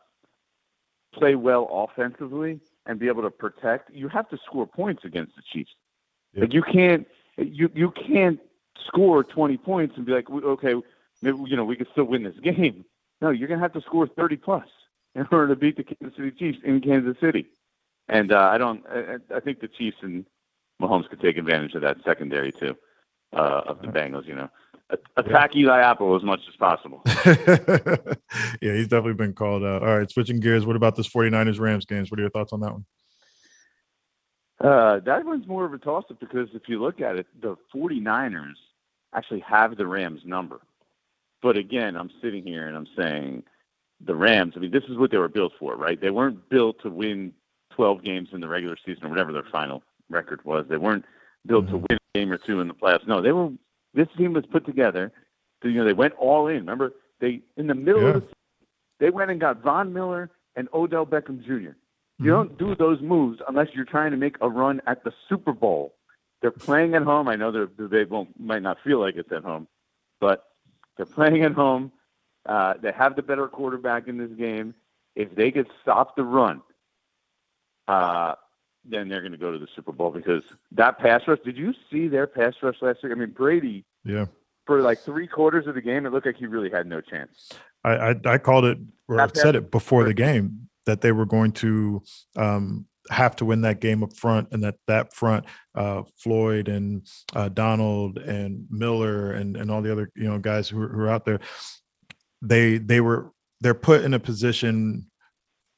[1.14, 5.44] play well offensively and be able to protect, you have to score points against the
[5.54, 5.72] Chiefs.
[6.34, 6.42] Yep.
[6.42, 8.42] Like you can't you you can't
[8.88, 10.76] score 20 points and be like, okay,
[11.22, 12.86] maybe, you know, we could still win this game.
[13.22, 14.68] No, you're going to have to score 30 plus
[15.15, 17.48] in order to beat the Kansas City Chiefs in Kansas City.
[18.08, 20.26] And uh, I don't, I, I think the Chiefs and
[20.82, 22.76] Mahomes could take advantage of that secondary too,
[23.34, 24.50] uh, of the Bengals, you know.
[25.18, 25.62] Attack yeah.
[25.62, 27.04] Eli Apple as much as possible.
[28.60, 29.84] yeah, he's definitely been called out.
[29.84, 30.65] All right, switching gears.
[30.65, 32.10] What about this 49ers Rams games?
[32.10, 32.86] What are your thoughts on that one?
[34.60, 37.56] Uh, that one's more of a toss up because if you look at it, the
[37.74, 38.56] 49ers
[39.13, 40.62] actually have the Rams number.
[41.41, 43.43] But again, I'm sitting here and I'm saying
[44.06, 46.00] the Rams, I mean, this is what they were built for, right?
[46.00, 47.34] They weren't built to win
[47.76, 50.65] 12 games in the regular season or whatever their final record was.
[50.69, 51.06] They weren't
[51.45, 51.74] built mm-hmm.
[51.74, 53.08] to win a game or two in the playoffs.
[53.08, 53.50] No, they were,
[53.93, 55.12] this team was put together.
[55.63, 56.58] To, you know, they went all in.
[56.58, 58.08] Remember, they, in the middle yeah.
[58.10, 58.36] of the season,
[59.00, 61.52] they went and got Von Miller and Odell Beckham Jr.
[61.52, 61.76] You
[62.19, 62.28] mm-hmm.
[62.28, 65.95] don't do those moves unless you're trying to make a run at the Super Bowl
[66.41, 67.28] they're playing at home.
[67.28, 69.67] I know they're, they won't might not feel like it's at home,
[70.19, 70.45] but
[70.97, 71.91] they're playing at home.
[72.45, 74.73] Uh, they have the better quarterback in this game.
[75.15, 76.62] If they could stop the run,
[77.88, 78.36] uh,
[78.86, 81.39] then they're going to go to the Super Bowl because that pass rush.
[81.43, 83.12] Did you see their pass rush last year?
[83.12, 83.86] I mean, Brady.
[84.06, 84.25] Yeah.
[84.65, 87.49] For like three quarters of the game, it looked like he really had no chance.
[87.84, 91.25] I I, I called it, or I said it before the game that they were
[91.25, 92.04] going to
[92.36, 95.45] um, have to win that game up front, and that that front,
[95.76, 100.69] uh, Floyd and uh, Donald and Miller and and all the other you know guys
[100.69, 101.39] who, who are out there,
[102.41, 105.10] they they were they're put in a position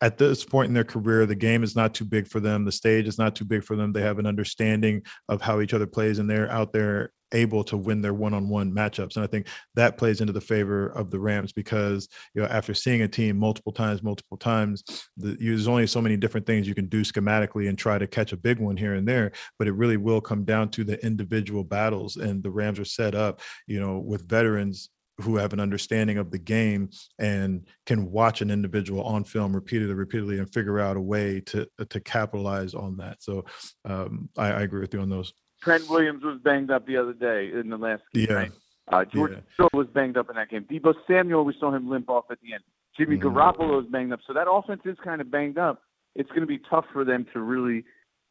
[0.01, 2.65] at this point in their career, the game is not too big for them.
[2.65, 3.93] The stage is not too big for them.
[3.93, 7.77] They have an understanding of how each other plays, and they're out there able to
[7.77, 9.15] win their one-on-one matchups.
[9.15, 12.73] And I think that plays into the favor of the Rams because you know after
[12.73, 14.83] seeing a team multiple times, multiple times,
[15.17, 18.31] the, there's only so many different things you can do schematically and try to catch
[18.33, 19.31] a big one here and there.
[19.57, 23.15] But it really will come down to the individual battles, and the Rams are set
[23.15, 24.89] up, you know, with veterans
[25.21, 26.89] who have an understanding of the game
[27.19, 31.67] and can watch an individual on film repeatedly, repeatedly, and figure out a way to
[31.89, 33.21] to capitalize on that.
[33.21, 33.45] So
[33.85, 35.33] um, I, I, agree with you on those.
[35.61, 38.27] Trent Williams was banged up the other day in the last game.
[38.29, 38.47] Yeah.
[38.91, 39.67] Uh, George yeah.
[39.73, 40.65] was banged up in that game.
[40.69, 42.63] Deebo Samuel, we saw him limp off at the end.
[42.97, 43.29] Jimmy mm-hmm.
[43.29, 44.19] Garoppolo is banged up.
[44.25, 45.81] So that offense is kind of banged up.
[46.15, 47.85] It's going to be tough for them to really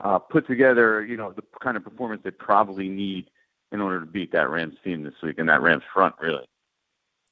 [0.05, 3.31] uh, put together, you know, the kind of performance they probably need
[3.73, 6.45] in order to beat that Rams team this week and that Rams front, really.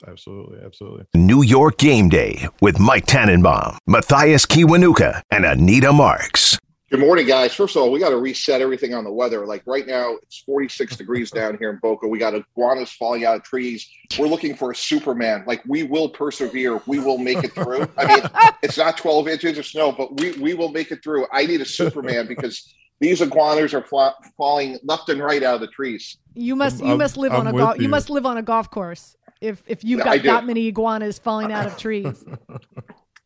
[0.06, 1.06] Absolutely, absolutely.
[1.14, 6.56] New York Game Day with Mike Tannenbaum, Mathias Kiwanuka, and Anita Marks.
[6.90, 7.54] Good morning, guys.
[7.54, 9.44] First of all, we got to reset everything on the weather.
[9.44, 12.08] Like right now, it's 46 degrees down here in Boca.
[12.08, 13.86] We got iguanas falling out of trees.
[14.18, 15.44] We're looking for a Superman.
[15.46, 16.80] Like we will persevere.
[16.86, 17.86] We will make it through.
[17.98, 18.30] I mean,
[18.62, 21.26] it's not 12 inches of snow, but we we will make it through.
[21.30, 23.84] I need a Superman because these iguanas are
[24.38, 26.16] falling left and right out of the trees.
[26.32, 27.82] You must you I'm, must live I'm on a golf you.
[27.82, 31.52] you must live on a golf course if if you've got that many iguanas falling
[31.52, 32.24] out of trees.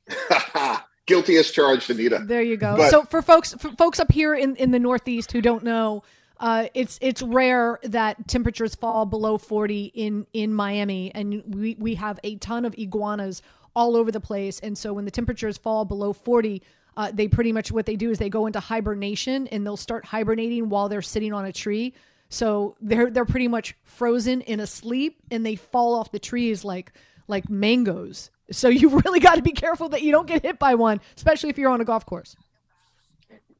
[1.07, 2.23] Guilty as charged, Anita.
[2.25, 2.77] There you go.
[2.77, 6.05] But, so for folks for folks up here in, in the Northeast who don't know,
[6.39, 11.95] uh, it's it's rare that temperatures fall below 40 in in Miami, and we we
[11.97, 13.43] have a ton of iguanas
[13.75, 14.61] all over the place.
[14.61, 16.63] And so when the temperatures fall below 40,
[16.97, 20.05] uh, they pretty much what they do is they go into hibernation and they'll start
[20.05, 21.95] hibernating while they're sitting on a tree.
[22.29, 26.65] So they're they're pretty much frozen in a sleep and they fall off the trees
[26.65, 26.93] like
[27.33, 28.31] like mangoes.
[28.53, 31.51] So you really got to be careful that you don't get hit by one, especially
[31.51, 32.37] if you're on a golf course.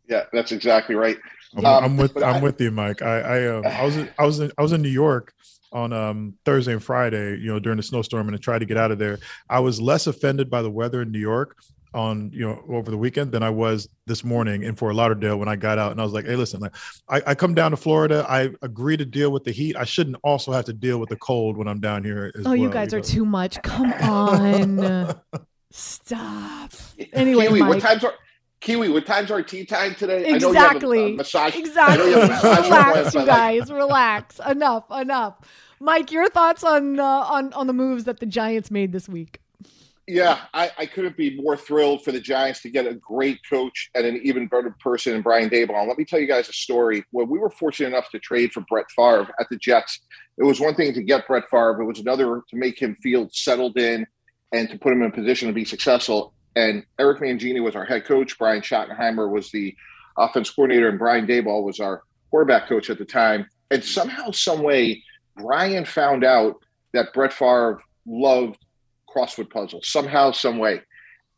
[0.09, 1.19] Yeah, that's exactly right.
[1.57, 3.03] I'm, um, I'm with I'm I, with you, Mike.
[3.03, 5.35] I I, um, I was I was in, I was in New York
[5.73, 8.77] on um, Thursday and Friday, you know, during the snowstorm, and I tried to get
[8.77, 9.19] out of there.
[9.49, 11.57] I was less offended by the weather in New York
[11.95, 15.49] on you know over the weekend than I was this morning in Fort Lauderdale when
[15.49, 16.75] I got out and I was like, hey, listen, like
[17.09, 19.77] I, I come down to Florida, I agree to deal with the heat.
[19.77, 22.33] I shouldn't also have to deal with the cold when I'm down here.
[22.37, 23.03] oh, well, you guys you know?
[23.03, 23.63] are too much.
[23.63, 25.15] Come on,
[25.71, 26.73] stop.
[27.15, 27.69] Anyway, Kiwi, Mike.
[27.69, 28.15] what time's our
[28.61, 28.89] Kiwi?
[28.89, 30.33] What time's our tea time today?
[30.33, 31.01] Exactly.
[31.01, 31.57] A, a massage.
[31.57, 32.15] Exactly.
[32.15, 33.73] Relax, you guys.
[33.73, 34.41] Relax.
[34.47, 34.85] Enough.
[34.91, 35.35] Enough.
[35.81, 39.42] Mike, your thoughts on uh, on on the moves that the Giants made this week?
[40.13, 43.89] Yeah, I, I, couldn't be more thrilled for the Giants to get a great coach
[43.95, 45.89] and an even better person in Brian Daboll.
[45.89, 47.03] let me tell you guys a story.
[47.13, 50.01] When we were fortunate enough to trade for Brett Favre at the Jets,
[50.37, 53.31] it was one thing to get Brett Favre, it was another to make him feel
[53.33, 54.07] settled in
[54.53, 56.35] and to put him in a position to be successful.
[56.57, 58.39] And Eric Mangini was our head coach.
[58.39, 59.75] Brian Schottenheimer was the
[60.19, 63.49] offense coordinator, and Brian Daboll was our quarterback coach at the time.
[63.71, 65.03] And somehow, some way,
[65.39, 66.57] Brian found out
[66.93, 68.59] that Brett Favre loved
[69.15, 70.81] crossword puzzle somehow, some way.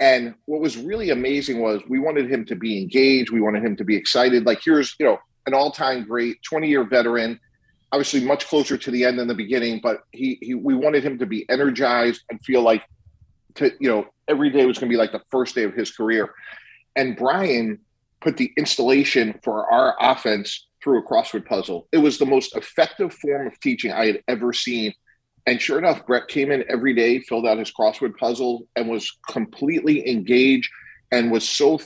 [0.00, 3.30] And what was really amazing was we wanted him to be engaged.
[3.30, 4.44] We wanted him to be excited.
[4.44, 7.38] Like here's, you know, an all-time great 20-year veteran,
[7.92, 11.18] obviously much closer to the end than the beginning, but he, he we wanted him
[11.18, 12.82] to be energized and feel like
[13.54, 15.92] to, you know, every day was going to be like the first day of his
[15.92, 16.34] career.
[16.96, 17.78] And Brian
[18.20, 21.86] put the installation for our offense through a crossword puzzle.
[21.92, 24.92] It was the most effective form of teaching I had ever seen
[25.46, 29.10] and sure enough, Brett came in every day, filled out his crossword puzzle, and was
[29.28, 30.70] completely engaged
[31.12, 31.78] and was so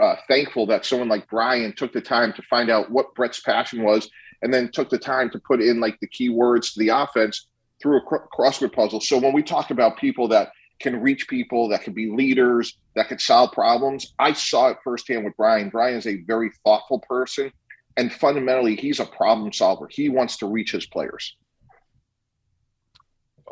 [0.00, 3.82] uh, thankful that someone like Brian took the time to find out what Brett's passion
[3.82, 4.10] was
[4.42, 7.46] and then took the time to put in like the key words to the offense
[7.80, 9.00] through a cr- crossword puzzle.
[9.00, 13.08] So when we talk about people that can reach people, that can be leaders, that
[13.08, 15.70] can solve problems, I saw it firsthand with Brian.
[15.70, 17.50] Brian is a very thoughtful person.
[17.96, 19.88] And fundamentally, he's a problem solver.
[19.88, 21.36] He wants to reach his players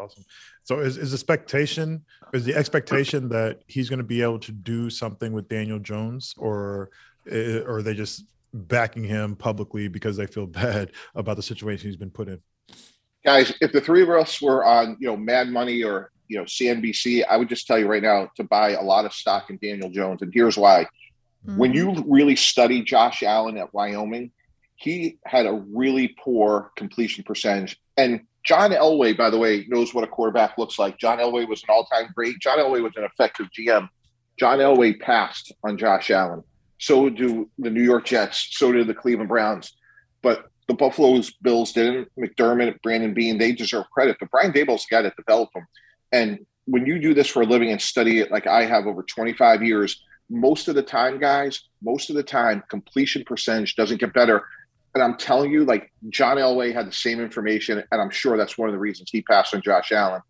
[0.03, 0.25] awesome.
[0.65, 4.53] So is, is the expectation is the expectation that he's going to be able to
[4.53, 6.91] do something with Daniel Jones, or
[7.31, 11.89] eh, or are they just backing him publicly because they feel bad about the situation
[11.89, 12.41] he's been put in?
[13.25, 16.45] Guys, if the three of us were on you know Mad Money or you know
[16.45, 19.59] CNBC, I would just tell you right now to buy a lot of stock in
[19.59, 20.87] Daniel Jones, and here's why.
[21.47, 21.57] Mm-hmm.
[21.57, 24.31] When you really study Josh Allen at Wyoming,
[24.77, 30.05] he had a really poor completion percentage, and John Elway, by the way, knows what
[30.05, 30.99] a quarterback looks like.
[30.99, 32.39] John Elway was an all-time great.
[32.41, 33.89] John Elway was an effective GM.
[34.39, 36.43] John Elway passed on Josh Allen.
[36.79, 38.49] So do the New York Jets.
[38.53, 39.77] So did the Cleveland Browns.
[40.23, 42.09] But the Buffalo Bills didn't.
[42.19, 44.17] McDermott, Brandon Beane, they deserve credit.
[44.19, 45.67] But Brian Daboll's the guy that developed them.
[46.11, 49.03] And when you do this for a living and study it like I have over
[49.03, 54.15] 25 years, most of the time, guys, most of the time, completion percentage doesn't get
[54.15, 54.45] better
[54.95, 58.59] and I'm telling you, like John Elway had the same information, and I'm sure that's
[58.59, 60.21] one of the reasons he passed on Josh Allen.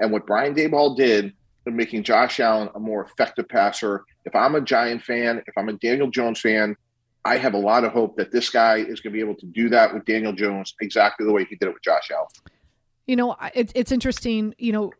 [0.00, 1.32] And what Brian Daboll did
[1.66, 5.68] in making Josh Allen a more effective passer, if I'm a Giant fan, if I'm
[5.68, 6.76] a Daniel Jones fan,
[7.24, 9.46] I have a lot of hope that this guy is going to be able to
[9.46, 12.26] do that with Daniel Jones exactly the way he did it with Josh Allen.
[13.06, 14.54] You know, it's it's interesting.
[14.58, 14.92] You know,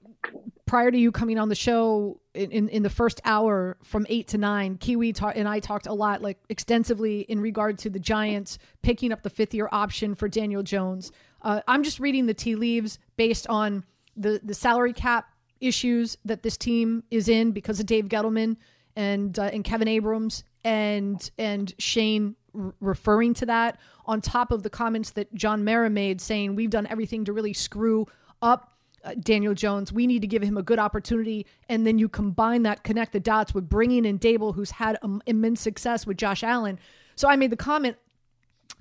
[0.68, 4.28] prior to you coming on the show in, in, in, the first hour from eight
[4.28, 7.98] to nine, Kiwi ta- and I talked a lot, like extensively in regard to the
[7.98, 11.10] Giants picking up the fifth year option for Daniel Jones.
[11.42, 16.42] Uh, I'm just reading the tea leaves based on the, the salary cap issues that
[16.42, 18.56] this team is in because of Dave Gettleman
[18.94, 24.62] and uh, and Kevin Abrams and and Schoen r- referring to that on top of
[24.62, 28.06] the comments that John Mara made saying we've done everything to really screw
[28.42, 29.92] up uh, Daniel Jones.
[29.92, 31.46] We need to give him a good opportunity.
[31.68, 35.22] And then you combine that, connect the dots with bringing in Daboll, who's had um,
[35.26, 36.78] immense success with Josh Allen.
[37.16, 37.96] So I made the comment.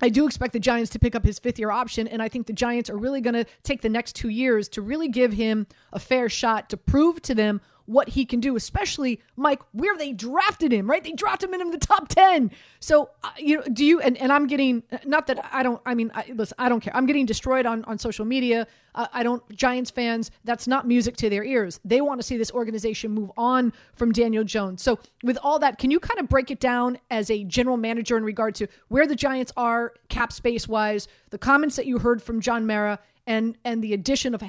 [0.00, 2.46] I do expect the Giants to pick up his fifth year option, and I think
[2.46, 5.66] the Giants are really going to take the next two years to really give him
[5.92, 10.12] a fair shot to prove to them what he can do, especially Mike, where they
[10.12, 11.02] drafted him, right?
[11.02, 12.50] They drafted him in the top 10.
[12.80, 15.94] So, uh, you know, do you, and, and I'm getting, not that I don't, I
[15.94, 16.94] mean, I, listen, I don't care.
[16.94, 18.66] I'm getting destroyed on, on social media.
[18.94, 21.80] Uh, I don't, Giants fans, that's not music to their ears.
[21.82, 24.82] They want to see this organization move on from Daniel Jones.
[24.82, 28.18] So, with all that, can you kind of break it down as a general manager
[28.18, 32.22] in regard to where the Giants are cap space wise, the comments that you heard
[32.22, 32.98] from John Mara,
[33.28, 34.42] and and the addition of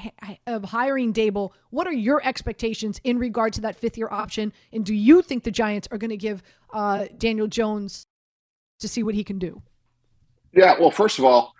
[0.48, 4.52] of hiring Daboll, what are your expectations in regard to that fifth year option?
[4.74, 6.42] And do you think the Giants are going to give
[6.74, 8.08] uh, Daniel Jones
[8.80, 9.62] to see what he can do?
[10.54, 11.54] Yeah, well, first of all,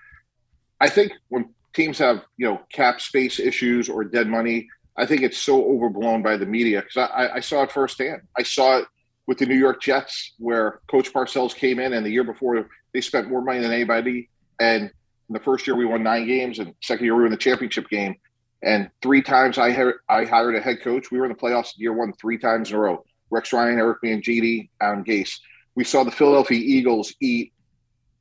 [0.80, 4.68] I think when teams have you know cap space issues or dead money,
[4.98, 8.22] I think it's so overblown by the media because I, I saw it firsthand.
[8.38, 8.86] I saw it
[9.28, 13.02] with the New York Jets where Coach Parcells came in and the year before they
[13.02, 14.90] spent more money than anybody and
[15.30, 17.88] in the first year, we won nine games, and second year, we won the championship
[17.88, 18.16] game.
[18.64, 21.12] And three times I had, I hired a head coach.
[21.12, 23.06] We were in the playoffs year one three times in a row.
[23.30, 25.40] Rex Ryan, Eric Mangini, Adam Gase.
[25.76, 27.54] We saw the Philadelphia Eagles eat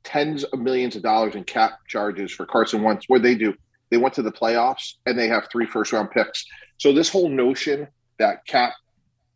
[0.03, 3.09] tens of millions of dollars in cap charges for Carson Wentz.
[3.09, 3.53] What they do?
[3.89, 6.45] They went to the playoffs and they have three first round picks.
[6.77, 7.87] So this whole notion
[8.19, 8.73] that cap,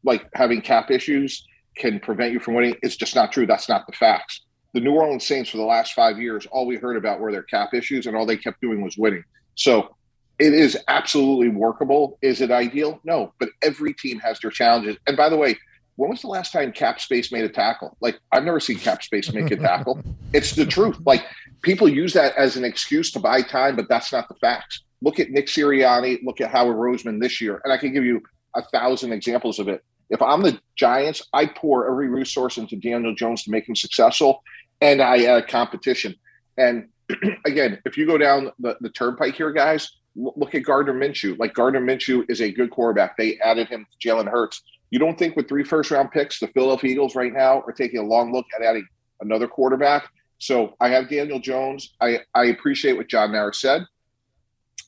[0.04, 1.46] like having cap issues,
[1.76, 3.48] can prevent you from winning is just not true.
[3.48, 4.42] That's not the facts
[4.74, 7.44] the New Orleans Saints for the last five years, all we heard about were their
[7.44, 9.24] cap issues, and all they kept doing was winning.
[9.56, 9.96] So
[10.40, 12.18] it is absolutely workable.
[12.22, 13.00] Is it ideal?
[13.04, 14.98] No, but every team has their challenges.
[15.08, 15.58] And by the way,
[15.96, 17.96] when was the last time cap space made a tackle?
[18.02, 20.02] Like I've never seen cap space make a tackle.
[20.34, 20.98] it's the truth.
[21.06, 21.24] Like
[21.62, 24.82] people use that as an excuse to buy time, but that's not the facts.
[25.04, 26.24] Look at Nick Sirianni.
[26.24, 28.24] Look at Howard Roseman this year, and I can give you
[28.56, 29.84] a thousand examples of it.
[30.10, 34.44] If I'm the Giants, I pour every resource into Daniel Jones to make him successful
[34.84, 36.16] and I uh, competition.
[36.58, 36.90] And
[37.46, 41.40] again, if you go down the, the turnpike here, guys, look at Gardner Minshew.
[41.40, 43.18] Like Gardner Minshew is a good quarterback.
[43.18, 44.62] They added him to Jalen Hurts.
[44.92, 48.00] You don't think with three first round picks, the Philadelphia Eagles right now are taking
[48.00, 48.86] a long look at adding
[49.22, 50.10] another quarterback.
[50.38, 51.96] So I have Daniel Jones.
[52.02, 53.86] I, I appreciate what John Mara said,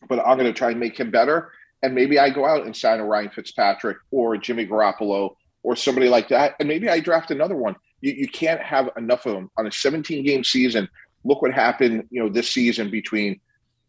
[0.10, 1.52] but I'm going to try and make him better.
[1.82, 6.10] And maybe I go out and sign a Ryan Fitzpatrick or Jimmy Garoppolo or somebody
[6.10, 6.56] like that.
[6.60, 7.76] And maybe I draft another one
[8.06, 10.88] you, you can't have enough of them on a 17 game season.
[11.24, 13.41] Look what happened, you know, this season between.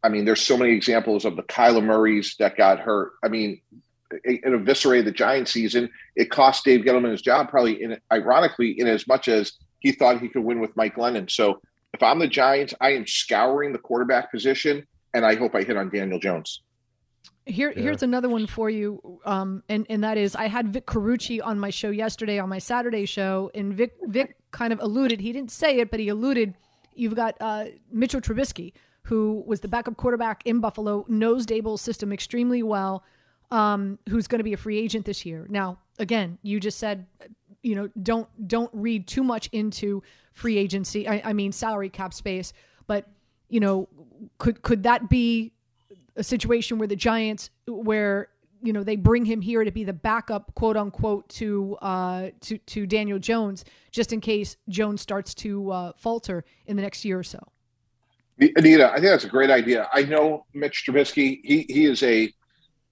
[0.02, 3.12] I mean, there's so many examples of the Kyler Murrays that got hurt.
[3.22, 3.60] I mean,
[4.10, 5.90] it, it eviscerated the Giant season.
[6.14, 10.20] It cost Dave Gettleman his job, probably in ironically, in as much as he thought
[10.20, 11.30] he could win with Mike Glennon.
[11.30, 11.60] So
[11.92, 15.76] if I'm the Giants, I am scouring the quarterback position, and I hope I hit
[15.76, 16.62] on Daniel Jones.
[17.44, 17.82] Here, yeah.
[17.82, 21.58] here's another one for you, um, and and that is I had Vic Carucci on
[21.58, 25.20] my show yesterday on my Saturday show, and Vic Vic kind of alluded.
[25.20, 26.54] He didn't say it, but he alluded.
[26.94, 28.72] You've got uh, Mitchell Trubisky,
[29.02, 33.04] who was the backup quarterback in Buffalo, knows Daboll's system extremely well,
[33.50, 35.46] um, who's going to be a free agent this year.
[35.48, 37.06] Now, again, you just said,
[37.62, 40.02] you know, don't don't read too much into
[40.32, 41.06] free agency.
[41.06, 42.52] I, I mean, salary cap space,
[42.86, 43.06] but
[43.48, 43.88] you know,
[44.38, 45.52] could could that be
[46.16, 48.28] a situation where the Giants, where
[48.62, 52.58] you know they bring him here to be the backup, quote unquote, to uh, to
[52.58, 57.18] to Daniel Jones, just in case Jones starts to uh, falter in the next year
[57.18, 57.38] or so.
[58.38, 59.88] Anita, I think that's a great idea.
[59.92, 61.40] I know Mitch Trubisky.
[61.44, 62.32] He he is a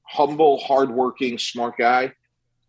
[0.03, 2.13] humble, hardworking, smart guy.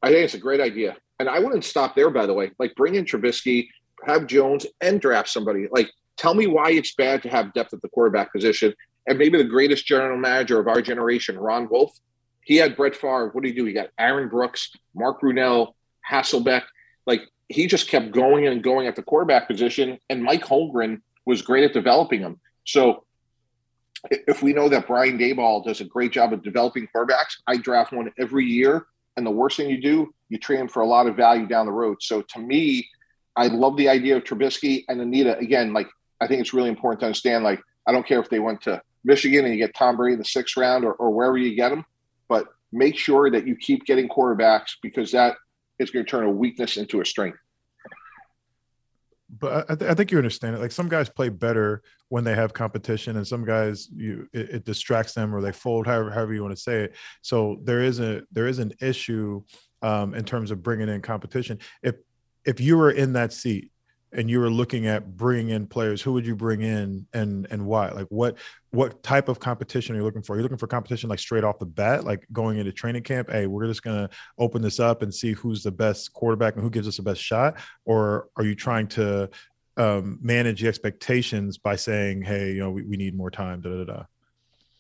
[0.02, 2.10] I think it's a great idea, and I wouldn't stop there.
[2.10, 3.68] By the way, like bring in Trubisky,
[4.06, 5.68] have Jones, and draft somebody.
[5.72, 8.74] Like, tell me why it's bad to have depth at the quarterback position
[9.08, 11.98] and maybe the greatest general manager of our generation, Ron Wolf.
[12.42, 13.30] He had Brett Favre.
[13.30, 13.66] What did he do?
[13.66, 15.74] He got Aaron Brooks, Mark Brunell,
[16.10, 16.64] Hasselbeck.
[17.06, 19.98] Like he just kept going and going at the quarterback position.
[20.10, 22.40] And Mike Holmgren was great at developing them.
[22.66, 23.04] So
[24.12, 27.94] if we know that Brian Daboll does a great job of developing quarterbacks, I draft
[27.94, 28.86] one every year.
[29.18, 31.66] And the worst thing you do, you trade him for a lot of value down
[31.66, 31.98] the road.
[32.02, 32.88] So to me,
[33.36, 35.38] I love the idea of Trubisky and Anita.
[35.38, 35.88] Again, like
[36.22, 37.44] I think it's really important to understand.
[37.44, 40.20] Like I don't care if they went to Michigan and you get Tom Brady in
[40.20, 41.86] the sixth round or, or wherever you get him.
[42.28, 45.36] But make sure that you keep getting quarterbacks because that
[45.80, 47.38] is going to turn a weakness into a strength.
[49.40, 50.60] But I, th- I, think you understand it.
[50.60, 54.66] Like some guys play better when they have competition, and some guys you it, it
[54.66, 56.96] distracts them or they fold, however however you want to say it.
[57.22, 59.42] So there is a there is an issue
[59.82, 61.60] um, in terms of bringing in competition.
[61.82, 61.96] If
[62.46, 63.72] if you were in that seat
[64.16, 67.66] and you were looking at bringing in players, who would you bring in and and
[67.66, 67.90] why?
[67.90, 68.38] Like what
[68.72, 70.34] what type of competition are you looking for?
[70.34, 73.30] Are you looking for competition like straight off the bat, like going into training camp?
[73.30, 76.70] Hey, we're just gonna open this up and see who's the best quarterback and who
[76.70, 79.30] gives us the best shot, or are you trying to
[79.78, 83.62] um, manage the expectations by saying, hey, you know, we, we need more time?
[83.62, 84.04] Da da da.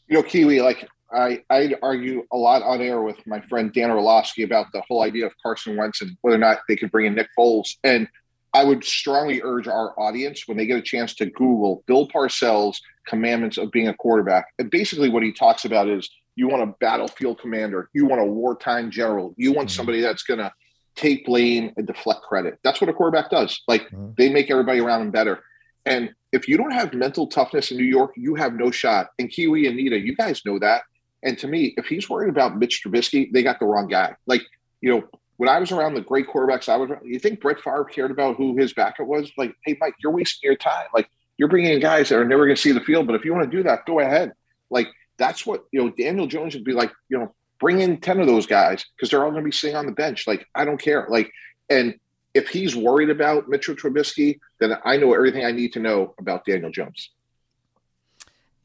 [0.07, 3.91] You know, Kiwi, like I, I'd argue a lot on air with my friend Dan
[3.91, 7.05] Orlovsky about the whole idea of Carson Wentz and whether or not they could bring
[7.05, 7.75] in Nick Foles.
[7.83, 8.07] And
[8.56, 12.80] I would strongly urge our audience when they get a chance to Google Bill Parcells'
[13.06, 14.47] commandments of being a quarterback.
[14.58, 18.26] And basically, what he talks about is you want a battlefield commander, you want a
[18.26, 19.76] wartime general, you want mm-hmm.
[19.76, 20.53] somebody that's going to
[20.95, 22.58] take blame and deflect credit.
[22.64, 23.62] That's what a quarterback does.
[23.68, 24.12] Like mm-hmm.
[24.18, 25.43] they make everybody around them better.
[25.86, 29.10] And if you don't have mental toughness in New York, you have no shot.
[29.20, 30.84] And Kiwi and Nita, you guys know that.
[31.24, 34.16] And to me, if he's worried about Mitch Trubisky, they got the wrong guy.
[34.26, 34.43] Like,
[34.80, 35.03] you know,
[35.38, 36.89] when I was around the great quarterbacks, I was.
[37.03, 39.31] You think Brett Favre cared about who his backup was?
[39.38, 40.88] Like, hey, Mike, you're wasting your time.
[40.93, 43.07] Like, you're bringing in guys that are never going to see the field.
[43.07, 44.33] But if you want to do that, go ahead.
[44.69, 45.89] Like, that's what you know.
[45.89, 46.91] Daniel Jones would be like.
[47.09, 49.75] You know, bring in ten of those guys because they're all going to be sitting
[49.75, 50.27] on the bench.
[50.27, 51.05] Like, I don't care.
[51.09, 51.31] Like,
[51.69, 51.95] and
[52.33, 56.45] if he's worried about Mitchell Trubisky, then I know everything I need to know about
[56.45, 57.09] Daniel Jones.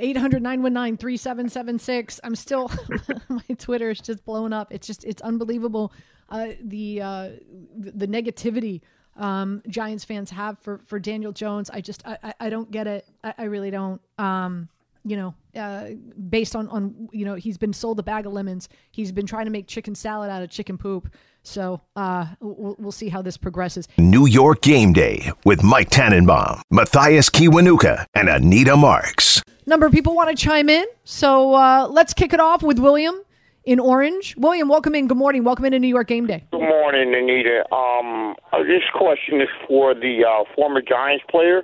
[0.00, 2.20] 800 919 3776.
[2.24, 2.70] I'm still,
[3.28, 4.72] my Twitter is just blowing up.
[4.72, 5.92] It's just, it's unbelievable
[6.30, 7.30] uh, the uh,
[7.76, 8.80] the negativity
[9.16, 11.70] um, Giants fans have for for Daniel Jones.
[11.70, 13.06] I just I, I don't get it.
[13.22, 14.00] I, I really don't.
[14.18, 14.68] Um,
[15.04, 15.90] you know, uh,
[16.28, 18.68] based on on you know he's been sold a bag of lemons.
[18.90, 21.12] He's been trying to make chicken salad out of chicken poop.
[21.42, 23.88] So uh, we'll, we'll see how this progresses.
[23.96, 29.42] New York Game Day with Mike Tannenbaum, Mathias Kiwanuka, and Anita Marks.
[29.64, 33.22] Number of people want to chime in, so uh, let's kick it off with William
[33.64, 34.34] in Orange.
[34.36, 35.08] William, welcome in.
[35.08, 35.44] Good morning.
[35.44, 36.44] Welcome into New York Game Day.
[36.50, 37.64] Good morning, Anita.
[37.74, 41.62] Um, uh, this question is for the uh, former Giants player.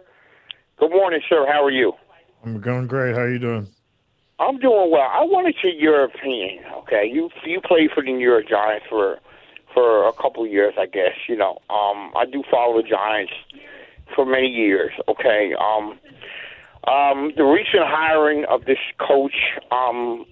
[0.79, 1.47] Good morning, sir.
[1.47, 1.93] How are you?
[2.45, 3.15] I'm going great.
[3.15, 3.67] How are you doing?
[4.39, 5.09] I'm doing well.
[5.11, 6.65] I wanted to see your opinion.
[6.79, 9.19] Okay, you you played for the New York Giants for
[9.73, 11.15] for a couple of years, I guess.
[11.27, 13.33] You know, um, I do follow the Giants
[14.15, 14.93] for many years.
[15.09, 15.99] Okay, um,
[16.87, 19.35] um, the recent hiring of this coach,
[19.73, 20.27] um,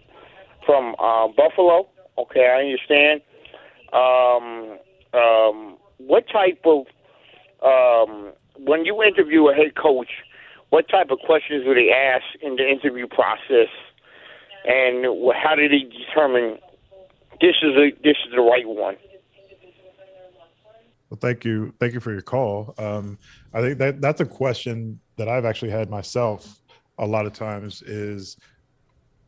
[0.66, 1.88] from uh, Buffalo.
[2.18, 3.20] Okay, I understand.
[3.92, 4.78] Um,
[5.12, 6.86] um, what type of
[7.64, 10.10] um, when you interview a head coach,
[10.70, 13.68] what type of questions do they ask in the interview process,
[14.64, 15.04] and
[15.34, 16.58] how do they determine
[17.40, 18.96] this is a, this is the right one?
[21.10, 22.74] Well, thank you, thank you for your call.
[22.78, 23.18] Um,
[23.52, 26.60] I think that that's a question that I've actually had myself
[26.98, 27.82] a lot of times.
[27.82, 28.36] Is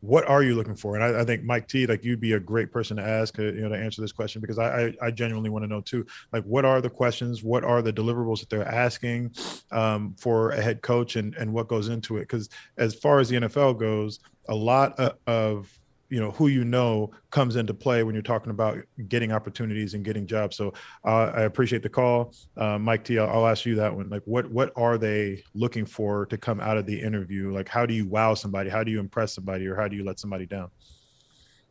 [0.01, 0.95] what are you looking for?
[0.95, 3.43] And I, I, think Mike T, like you'd be a great person to ask, uh,
[3.43, 6.05] you know, to answer this question because I, I, I, genuinely want to know too,
[6.31, 9.33] like what are the questions, what are the deliverables that they're asking
[9.71, 12.21] um, for a head coach, and and what goes into it?
[12.21, 14.19] Because as far as the NFL goes,
[14.49, 15.76] a lot of
[16.09, 18.77] you know who you know comes into play when you're talking about
[19.07, 20.55] getting opportunities and getting jobs.
[20.55, 20.73] So
[21.05, 23.19] uh, I appreciate the call, uh, Mike T.
[23.19, 24.09] I'll, I'll ask you that one.
[24.09, 27.53] Like, what what are they looking for to come out of the interview?
[27.53, 28.69] Like, how do you wow somebody?
[28.69, 30.69] How do you impress somebody, or how do you let somebody down?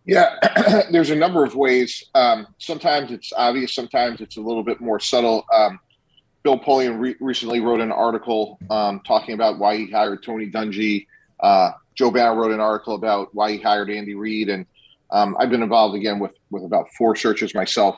[0.05, 0.37] Yeah,
[0.91, 2.05] there's a number of ways.
[2.15, 3.75] Um, sometimes it's obvious.
[3.75, 5.45] Sometimes it's a little bit more subtle.
[5.53, 5.81] Um,
[6.45, 11.07] Bill Polian re- recently wrote an article um, talking about why he hired Tony Dungy.
[11.41, 14.67] Uh, Joe Banner wrote an article about why he hired Andy Reid, and
[15.11, 17.97] um, I've been involved again with with about four searches myself.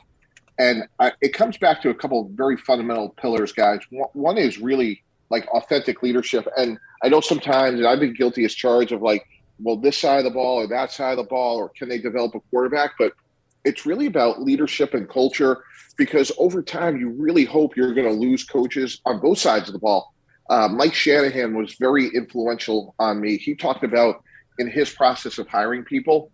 [0.58, 3.80] And I, it comes back to a couple of very fundamental pillars, guys.
[3.90, 8.92] One is really like authentic leadership, and I know sometimes, I've been guilty as charged
[8.92, 9.26] of like,
[9.60, 11.98] well, this side of the ball or that side of the ball, or can they
[11.98, 12.92] develop a quarterback?
[12.98, 13.12] But
[13.64, 15.64] it's really about leadership and culture
[15.96, 19.72] because over time, you really hope you're going to lose coaches on both sides of
[19.72, 20.14] the ball
[20.48, 23.36] uh, Mike Shanahan was very influential on me.
[23.36, 24.22] He talked about
[24.58, 26.30] in his process of hiring people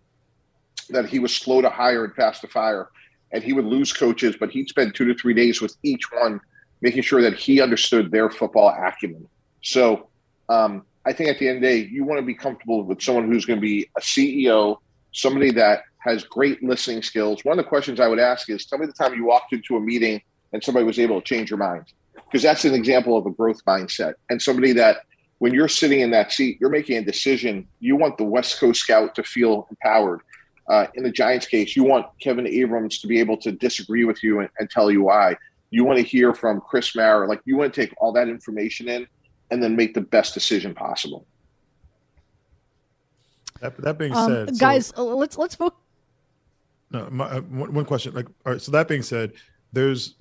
[0.90, 2.88] that he was slow to hire and fast to fire,
[3.32, 6.40] and he would lose coaches, but he'd spend two to three days with each one,
[6.80, 9.26] making sure that he understood their football acumen.
[9.62, 10.08] So
[10.48, 13.02] um, I think at the end of the day, you want to be comfortable with
[13.02, 14.78] someone who's going to be a CEO,
[15.12, 17.44] somebody that has great listening skills.
[17.44, 19.76] One of the questions I would ask is, tell me the time you walked into
[19.76, 20.20] a meeting
[20.52, 21.86] and somebody was able to change your mind
[22.26, 24.98] because that's an example of a growth mindset and somebody that
[25.38, 27.66] when you're sitting in that seat, you're making a decision.
[27.80, 30.20] You want the West Coast scout to feel empowered.
[30.68, 34.22] Uh, in the Giants case, you want Kevin Abrams to be able to disagree with
[34.22, 35.36] you and, and tell you why.
[35.70, 37.28] You want to hear from Chris Mara.
[37.28, 39.06] Like you want to take all that information in
[39.50, 41.26] and then make the best decision possible.
[43.60, 45.78] That, that being Um, said, so- guys, uh, let's let's focus.
[46.90, 48.14] No, my, uh, one, one question.
[48.14, 48.62] Like, all right.
[48.62, 49.32] So that being said,
[49.72, 50.14] there's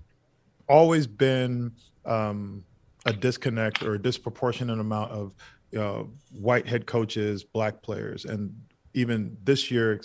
[0.67, 1.71] always been
[2.05, 2.63] um,
[3.05, 5.33] a disconnect or a disproportionate amount of
[5.77, 8.53] uh, white head coaches, black players, and
[8.93, 9.99] even this year,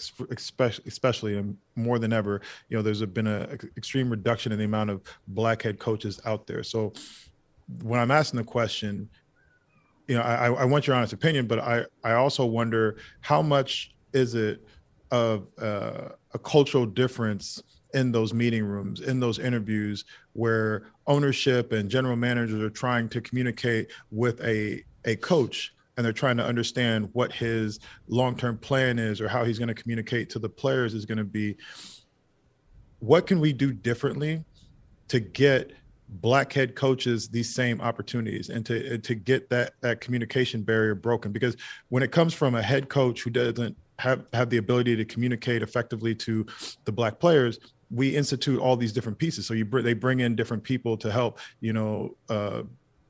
[0.87, 4.89] especially, and more than ever, you know, there's been an extreme reduction in the amount
[4.89, 6.63] of black head coaches out there.
[6.63, 6.95] So,
[7.83, 9.11] when I'm asking the question,
[10.07, 13.95] you know, I, I want your honest opinion, but I, I also wonder how much
[14.15, 14.65] is it
[15.11, 17.63] of uh, a cultural difference
[17.95, 23.21] in those meeting rooms, in those interviews, where ownership and general managers are trying to
[23.21, 29.21] communicate with a a coach and they're trying to understand what his long-term plan is
[29.21, 31.57] or how he's going to communicate to the players is going to be.
[33.01, 34.45] What can we do differently
[35.09, 35.73] to get
[36.09, 41.33] black head coaches these same opportunities and to to get that that communication barrier broken
[41.33, 41.55] because
[41.91, 45.63] when it comes from a head coach who doesn't have have the ability to communicate
[45.63, 46.47] effectively to
[46.85, 47.59] the black players
[47.91, 49.47] we institute all these different pieces.
[49.47, 52.63] So you br- they bring in different people to help you know uh,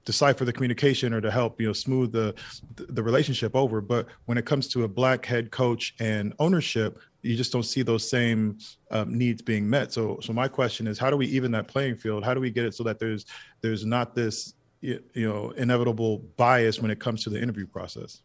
[0.04, 2.34] decipher the communication or to help you know smooth the
[2.76, 3.80] the relationship over.
[3.80, 7.82] But when it comes to a black head coach and ownership you just don't see
[7.82, 8.58] those same
[8.90, 9.92] um, needs being met.
[9.92, 12.24] So so my question is how do we even that playing field?
[12.24, 13.26] How do we get it so that there's
[13.60, 18.22] there's not this you know inevitable bias when it comes to the interview process?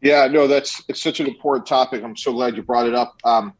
[0.00, 2.02] Yeah, no, that's it's such an important topic.
[2.02, 3.14] I'm so glad you brought it up.
[3.24, 3.52] Um,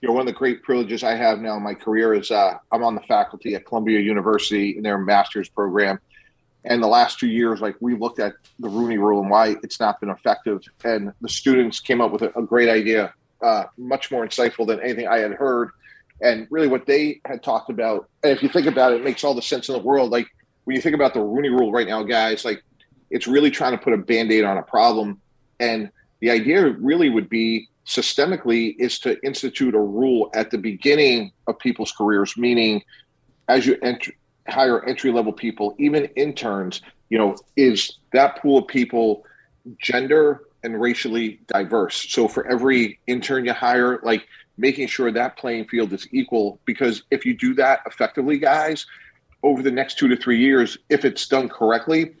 [0.00, 2.58] you know, one of the great privileges I have now in my career is uh,
[2.70, 5.98] I'm on the faculty at Columbia University in their master's program.
[6.64, 9.80] And the last two years, like we looked at the Rooney Rule and why it's
[9.80, 14.10] not been effective, and the students came up with a, a great idea, uh, much
[14.10, 15.70] more insightful than anything I had heard.
[16.20, 19.24] And really, what they had talked about, and if you think about it, it makes
[19.24, 20.10] all the sense in the world.
[20.10, 20.26] Like
[20.64, 22.62] when you think about the Rooney Rule right now, guys, like
[23.10, 25.20] it's really trying to put a band aid on a problem.
[25.60, 25.90] And
[26.20, 31.58] the idea really would be systemically is to institute a rule at the beginning of
[31.58, 32.82] people's careers, meaning
[33.48, 34.12] as you enter,
[34.46, 39.24] hire entry level people, even interns, you know, is that pool of people
[39.80, 42.10] gender and racially diverse?
[42.12, 44.28] So for every intern you hire, like
[44.58, 48.86] making sure that playing field is equal, because if you do that effectively, guys,
[49.42, 52.16] over the next two to three years, if it's done correctly,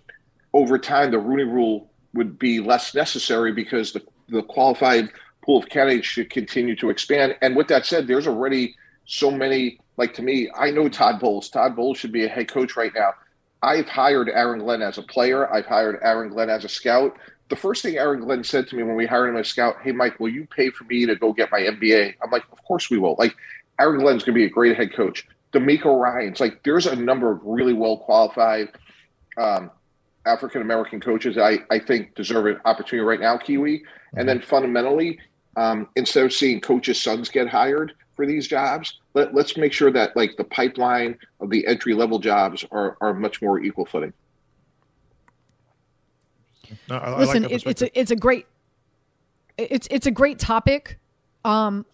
[0.54, 5.10] over time, the Rooney Rule would be less necessary because the, the qualified
[5.42, 7.36] pool of candidates should continue to expand.
[7.42, 8.74] And with that said, there's already
[9.06, 11.48] so many, like to me, I know Todd Bowles.
[11.48, 13.14] Todd Bowles should be a head coach right now.
[13.62, 17.16] I've hired Aaron Glenn as a player, I've hired Aaron Glenn as a scout.
[17.48, 19.76] The first thing Aaron Glenn said to me when we hired him as a scout,
[19.82, 22.14] hey, Mike, will you pay for me to go get my MBA?
[22.22, 23.16] I'm like, of course we will.
[23.18, 23.34] Like,
[23.80, 25.26] Aaron Glenn's going to be a great head coach.
[25.52, 28.68] DeMeco Ryans like, there's a number of really well qualified
[29.38, 29.70] um,
[30.26, 33.82] African American coaches I, I think deserve an opportunity right now, Kiwi.
[34.14, 35.18] And then fundamentally,
[35.58, 39.90] um, instead of seeing coaches' sons get hired for these jobs, let, let's make sure
[39.90, 44.12] that like the pipeline of the entry level jobs are, are much more equal footing.
[46.88, 48.46] no, I, I Listen, like it, it's a it's a great
[49.56, 51.00] it's it's a great topic.
[51.44, 51.84] Um,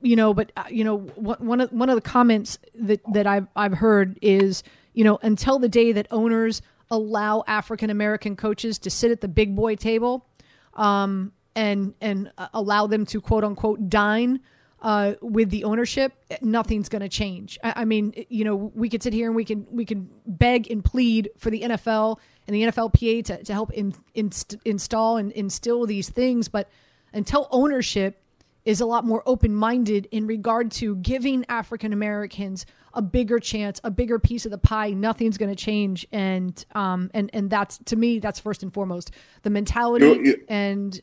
[0.00, 3.28] you know, but uh, you know, one one of one of the comments that that
[3.28, 4.64] I've I've heard is,
[4.94, 6.60] you know, until the day that owners
[6.90, 10.26] allow African American coaches to sit at the big boy table,
[10.74, 14.40] um, and and uh, allow them to quote unquote dine
[14.80, 17.56] uh, with the ownership, nothing's going to change.
[17.62, 20.70] I, I mean, you know, we could sit here and we can we can beg
[20.70, 25.30] and plead for the NFL and the NFLPA to, to help in, inst, install and
[25.32, 26.68] instill these things, but
[27.12, 28.18] until ownership
[28.64, 33.80] is a lot more open minded in regard to giving African Americans a bigger chance,
[33.84, 36.06] a bigger piece of the pie, nothing's going to change.
[36.10, 40.44] And um and and that's to me that's first and foremost the mentality You- you-
[40.48, 41.00] and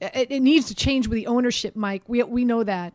[0.00, 2.02] it, it needs to change with the ownership, Mike.
[2.06, 2.94] We we know that.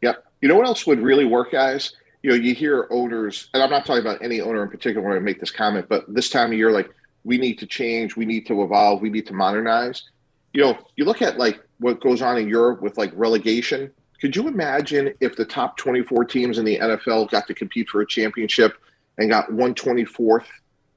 [0.00, 0.14] Yeah.
[0.40, 1.92] You know what else would really work, guys?
[2.22, 5.16] You know, you hear owners, and I'm not talking about any owner in particular when
[5.16, 6.90] I make this comment, but this time of year, like,
[7.24, 10.04] we need to change, we need to evolve, we need to modernize.
[10.52, 13.90] You know, you look at like what goes on in Europe with like relegation.
[14.20, 18.00] Could you imagine if the top 24 teams in the NFL got to compete for
[18.00, 18.76] a championship
[19.18, 20.46] and got 124th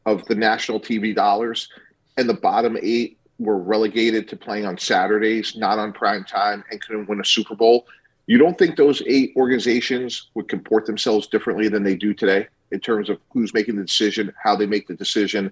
[0.06, 1.70] of the national TV dollars,
[2.18, 6.82] and the bottom eight were relegated to playing on Saturdays, not on prime time, and
[6.82, 7.86] couldn't win a Super Bowl?
[8.26, 12.80] You don't think those eight organizations would comport themselves differently than they do today in
[12.80, 15.52] terms of who's making the decision, how they make the decision,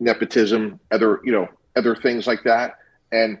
[0.00, 2.78] nepotism, other you know other things like that,
[3.12, 3.38] and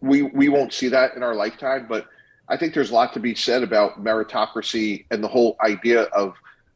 [0.00, 1.86] we we won't see that in our lifetime.
[1.88, 2.06] But
[2.48, 6.34] I think there's a lot to be said about meritocracy and the whole idea of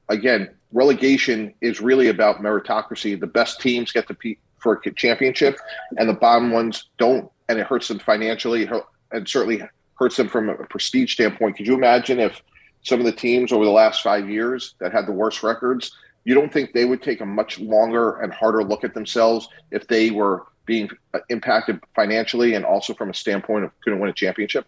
[0.09, 3.19] again relegation is really about meritocracy.
[3.19, 5.59] The best teams get to pe- for a championship,
[5.99, 8.69] and the bottom ones don't, and it hurts them financially,
[9.13, 9.63] and certainly
[9.97, 11.57] hurts them from a prestige standpoint.
[11.57, 12.43] Could you imagine if
[12.83, 16.35] some of the teams over the last five years that had the worst records, you
[16.35, 20.11] don't think they would take a much longer and harder look at themselves if they
[20.11, 24.67] were being uh, impacted financially and also from a standpoint of couldn't win a championship?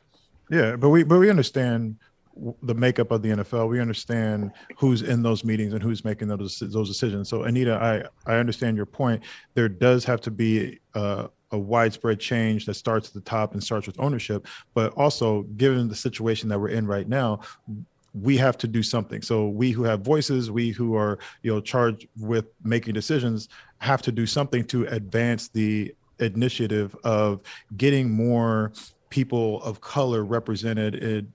[0.51, 1.97] Yeah, but we but we understand
[2.62, 3.68] the makeup of the NFL.
[3.68, 7.28] We understand who's in those meetings and who's making those those decisions.
[7.28, 7.74] So Anita,
[8.26, 9.22] I I understand your point.
[9.55, 13.62] There does have to be uh, a widespread change that starts at the top and
[13.62, 17.41] starts with ownership, but also given the situation that we're in right now,
[18.12, 19.22] we have to do something.
[19.22, 24.03] So we who have voices, we who are you know charged with making decisions, have
[24.03, 27.41] to do something to advance the initiative of
[27.76, 28.72] getting more
[29.11, 31.32] people of color represented in,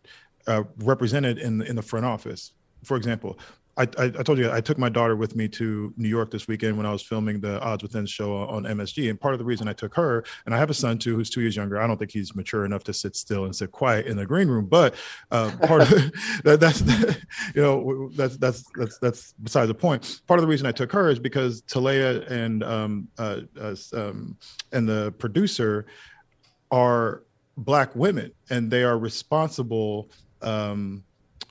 [0.47, 2.51] uh, represented in in the front office.
[2.83, 3.37] For example,
[3.77, 6.75] I, I, told you I took my daughter with me to New York this weekend
[6.75, 9.09] when I was filming the Odds Within show on MSG.
[9.09, 11.29] And part of the reason I took her, and I have a son too who's
[11.29, 11.79] two years younger.
[11.79, 14.49] I don't think he's mature enough to sit still and sit quiet in the green
[14.49, 14.65] room.
[14.65, 14.95] But
[15.31, 15.89] uh, part of
[16.43, 16.81] that, that's
[17.55, 20.21] you know that's that's that's that's besides the point.
[20.27, 24.37] Part of the reason I took her is because Talea and um, uh, uh, um,
[24.73, 25.85] and the producer
[26.71, 27.23] are
[27.55, 30.09] black women, and they are responsible.
[30.41, 31.03] Um,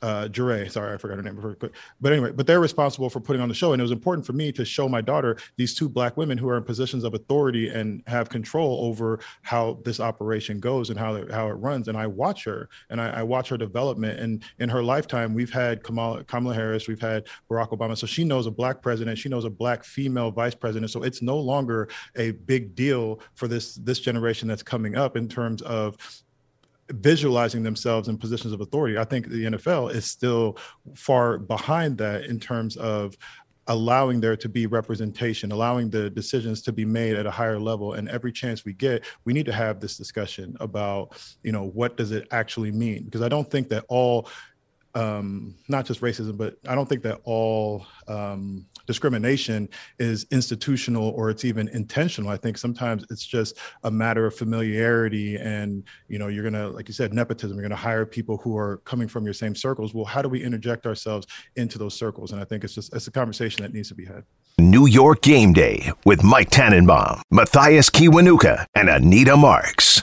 [0.02, 1.72] uh, Jure, sorry, I forgot her name quick.
[2.00, 3.72] But anyway, but they're responsible for putting on the show.
[3.72, 6.48] And it was important for me to show my daughter these two black women who
[6.48, 11.14] are in positions of authority and have control over how this operation goes and how
[11.16, 11.88] it, how it runs.
[11.88, 14.18] And I watch her and I, I watch her development.
[14.20, 17.96] And in her lifetime, we've had Kamala, Kamala Harris, we've had Barack Obama.
[17.96, 20.90] So she knows a black president, she knows a black female vice president.
[20.90, 25.28] So it's no longer a big deal for this this generation that's coming up in
[25.28, 25.96] terms of
[26.90, 28.98] visualizing themselves in positions of authority.
[28.98, 30.58] I think the NFL is still
[30.94, 33.16] far behind that in terms of
[33.66, 37.92] allowing there to be representation, allowing the decisions to be made at a higher level.
[37.92, 41.96] And every chance we get, we need to have this discussion about, you know, what
[41.96, 43.04] does it actually mean?
[43.04, 44.28] Because I don't think that all
[44.94, 49.68] um, not just racism, but I don't think that all um, discrimination
[49.98, 52.30] is institutional or it's even intentional.
[52.30, 56.88] I think sometimes it's just a matter of familiarity, and you know, you're gonna, like
[56.88, 57.56] you said, nepotism.
[57.56, 59.94] You're gonna hire people who are coming from your same circles.
[59.94, 61.26] Well, how do we interject ourselves
[61.56, 62.32] into those circles?
[62.32, 64.24] And I think it's just it's a conversation that needs to be had.
[64.58, 70.02] New York Game Day with Mike Tannenbaum, Mathias Kiwanuka, and Anita Marks.